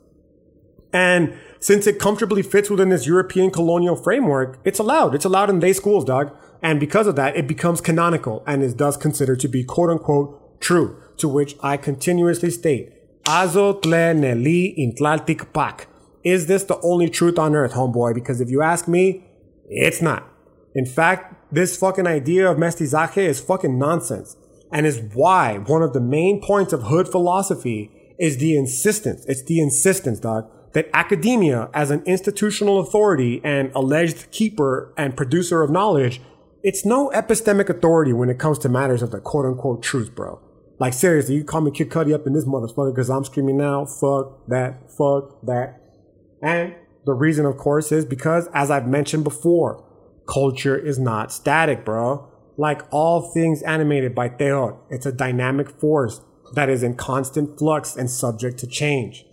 [0.98, 5.14] And since it comfortably fits within this European colonial framework, it's allowed.
[5.14, 6.36] It's allowed in day schools, dog.
[6.64, 10.60] And because of that, it becomes canonical and is thus considered to be quote unquote
[10.60, 12.94] true, to which I continuously state,
[13.28, 15.86] Azo tle nelli in tlalticpac.
[16.24, 18.16] Is this the only truth on earth, homeboy?
[18.16, 19.24] Because if you ask me,
[19.70, 20.28] it's not.
[20.74, 24.36] In fact, this fucking idea of mestizaje is fucking nonsense
[24.72, 29.24] and is why one of the main points of hood philosophy is the insistence.
[29.28, 35.62] It's the insistence, dog, that academia, as an institutional authority and alleged keeper and producer
[35.62, 36.22] of knowledge,
[36.64, 40.42] it's no epistemic authority when it comes to matters of the quote unquote truth, bro.
[40.80, 43.86] Like seriously, you call me Kid Cudi up in this motherfucker because I'm screaming now,
[43.86, 45.82] fuck that, fuck that.
[46.42, 49.84] And the reason, of course, is because, as I've mentioned before,
[50.28, 52.30] culture is not static, bro.
[52.58, 56.22] Like all things animated by Teotl, it's a dynamic force
[56.54, 59.26] that is in constant flux and subject to change.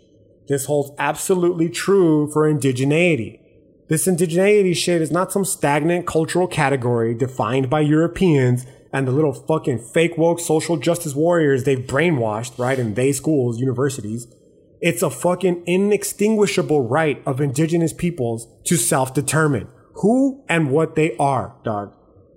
[0.48, 3.40] This holds absolutely true for indigeneity.
[3.88, 9.32] This indigeneity shit is not some stagnant cultural category defined by Europeans and the little
[9.32, 14.26] fucking fake woke social justice warriors they've brainwashed, right, in they schools, universities.
[14.80, 21.56] It's a fucking inextinguishable right of indigenous peoples to self-determine who and what they are,
[21.64, 21.94] dog.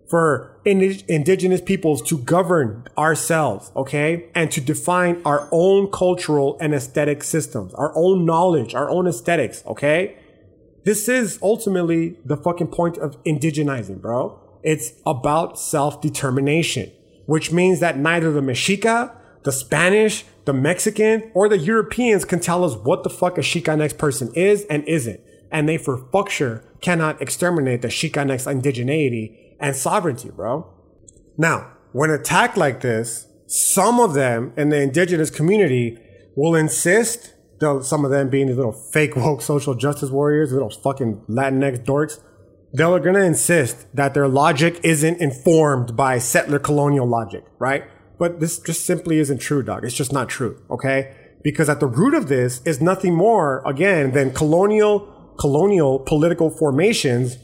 [0.10, 4.30] For indigenous peoples to govern ourselves, okay?
[4.34, 9.64] And to define our own cultural and aesthetic systems, our own knowledge, our own aesthetics,
[9.66, 10.18] okay?
[10.86, 14.39] This is ultimately the fucking point of indigenizing, bro.
[14.64, 16.91] It's about self-determination,
[17.26, 22.64] which means that neither the Mexica, the Spanish, the Mexican, or the Europeans can tell
[22.64, 25.20] us what the fuck a Chicanx person is and isn't.
[25.51, 30.72] And they for fuck sure cannot exterminate the Chicanx indigeneity and sovereignty, bro.
[31.38, 35.97] Now, when attacked like this, some of them in the indigenous community
[36.36, 40.70] will insist, though some of them being these little fake woke social justice warriors, little
[40.70, 42.20] fucking Latinx dorks,
[42.74, 47.86] they're gonna insist that their logic isn't informed by settler colonial logic, right?
[48.20, 49.86] But this just simply isn't true, dog.
[49.86, 51.16] It's just not true, okay?
[51.43, 57.38] Because at the root of this is nothing more, again, than colonial, colonial political formations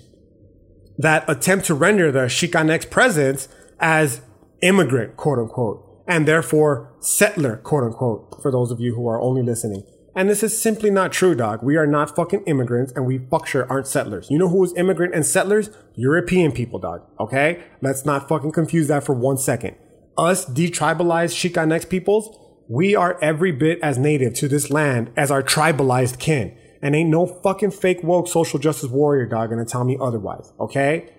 [0.97, 3.47] that attempt to render the Chicanx presence
[3.79, 4.21] as
[4.61, 9.41] immigrant, quote unquote, and therefore settler, quote unquote, for those of you who are only
[9.41, 9.83] listening.
[10.15, 11.63] And this is simply not true, dog.
[11.63, 14.27] We are not fucking immigrants and we fuck sure aren't settlers.
[14.29, 15.71] You know who is immigrant and settlers?
[15.95, 17.01] European people, dog.
[17.19, 17.63] Okay?
[17.81, 19.75] Let's not fucking confuse that for one second.
[20.15, 22.37] Us detribalized Chicanx peoples,
[22.69, 26.55] we are every bit as native to this land as our tribalized kin.
[26.83, 30.51] And ain't no fucking fake woke social justice warrior dog gonna tell me otherwise.
[30.59, 31.09] Okay?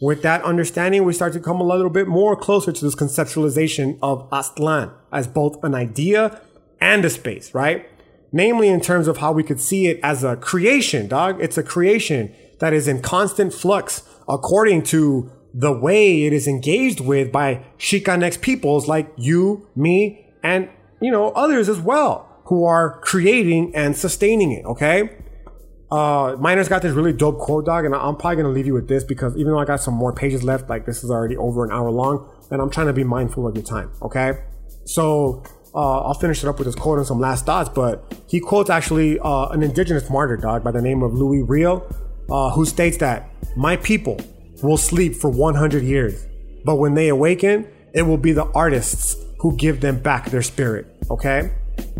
[0.00, 3.98] With that understanding, we start to come a little bit more closer to this conceptualization
[4.02, 6.40] of Aztlan as both an idea
[6.80, 7.86] and a space, right?
[8.32, 11.40] Namely, in terms of how we could see it as a creation, dog.
[11.40, 17.00] It's a creation that is in constant flux according to the way it is engaged
[17.00, 20.70] with by Chicanx peoples like you, me, and,
[21.02, 24.64] you know, others as well who are creating and sustaining it.
[24.64, 25.10] Okay.
[25.90, 28.88] Uh, Miner's got this really dope quote, dog, and I'm probably gonna leave you with
[28.88, 31.64] this because even though I got some more pages left, like this is already over
[31.64, 33.90] an hour long, and I'm trying to be mindful of your time.
[34.00, 34.32] Okay.
[34.84, 35.42] So
[35.74, 37.68] uh, I'll finish it up with this quote and some last thoughts.
[37.68, 41.86] But he quotes actually uh, an indigenous martyr dog by the name of Louis Riel,
[42.30, 44.18] uh, who states that my people
[44.62, 46.26] will sleep for 100 years,
[46.64, 50.86] but when they awaken, it will be the artists who give them back their spirit.
[51.10, 51.52] Okay.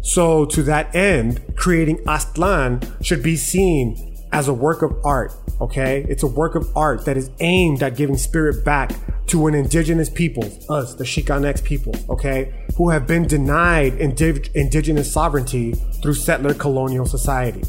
[0.02, 6.04] So, to that end, creating Aztlan should be seen as a work of art, okay?
[6.08, 8.92] It's a work of art that is aimed at giving spirit back
[9.26, 12.66] to an indigenous people, us, the Chicanx people, okay?
[12.76, 15.72] Who have been denied indi- indigenous sovereignty
[16.02, 17.62] through settler colonial society.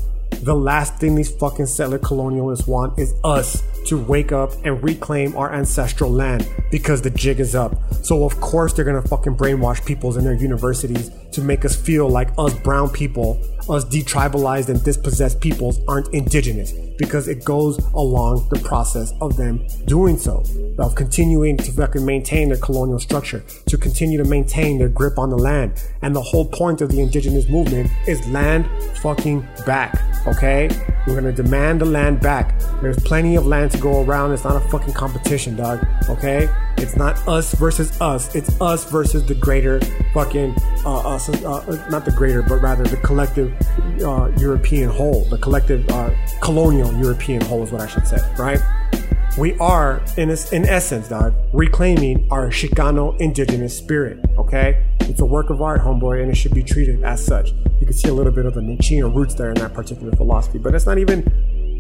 [0.43, 5.37] The last thing these fucking settler colonialists want is us to wake up and reclaim
[5.37, 7.77] our ancestral land because the jig is up.
[8.03, 12.09] So of course they're gonna fucking brainwash peoples in their universities to make us feel
[12.09, 18.47] like us brown people, us detribalized and dispossessed peoples aren't indigenous because it goes along
[18.49, 20.43] the process of them doing so,
[20.79, 25.29] of continuing to fucking maintain their colonial structure, to continue to maintain their grip on
[25.29, 25.83] the land.
[26.01, 30.69] And the whole point of the indigenous movement is land fucking back, okay?
[31.07, 32.59] We're gonna demand the land back.
[32.81, 34.31] There's plenty of land to go around.
[34.31, 36.49] It's not a fucking competition, dog, okay?
[36.77, 38.33] It's not us versus us.
[38.35, 39.79] It's us versus the greater
[40.13, 40.55] fucking,
[40.85, 43.53] uh, us, uh, not the greater, but rather the collective
[44.03, 46.11] uh, European whole, the collective uh,
[46.41, 48.59] colonial European whole is what I should say, right?
[49.37, 54.85] We are, in, in essence, dog, reclaiming our Chicano indigenous spirit, okay?
[55.01, 57.51] It's a work of art, homeboy, and it should be treated as such.
[57.79, 60.59] You can see a little bit of the Nietzschean roots there in that particular philosophy,
[60.59, 61.23] but it's not even,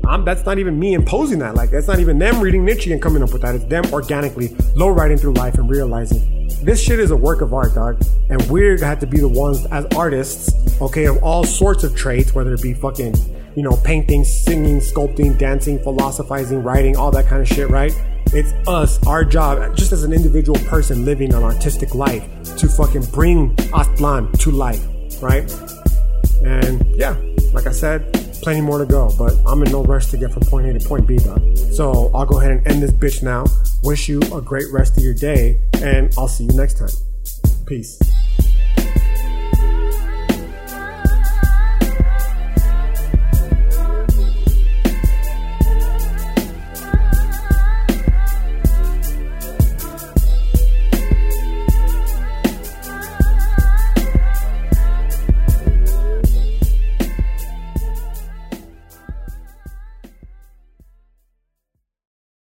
[0.07, 1.55] I'm, that's not even me imposing that.
[1.55, 3.55] Like, that's not even them reading Nietzsche and coming up with that.
[3.55, 7.53] It's them organically low riding through life and realizing this shit is a work of
[7.53, 8.01] art, dog.
[8.29, 10.51] And we're gonna have to be the ones as artists,
[10.81, 13.15] okay, of all sorts of traits, whether it be fucking
[13.55, 17.93] you know, painting, singing, sculpting, dancing, philosophizing, writing, all that kind of shit, right?
[18.27, 22.23] It's us, our job, just as an individual person living an artistic life,
[22.57, 24.83] to fucking bring Aztlan to life,
[25.21, 25.51] right?
[26.43, 27.15] And yeah,
[27.53, 30.43] like I said, plenty more to go, but I'm in no rush to get from
[30.43, 31.55] point A to point B, done.
[31.55, 33.45] So I'll go ahead and end this bitch now.
[33.83, 36.89] Wish you a great rest of your day, and I'll see you next time.
[37.65, 37.99] Peace.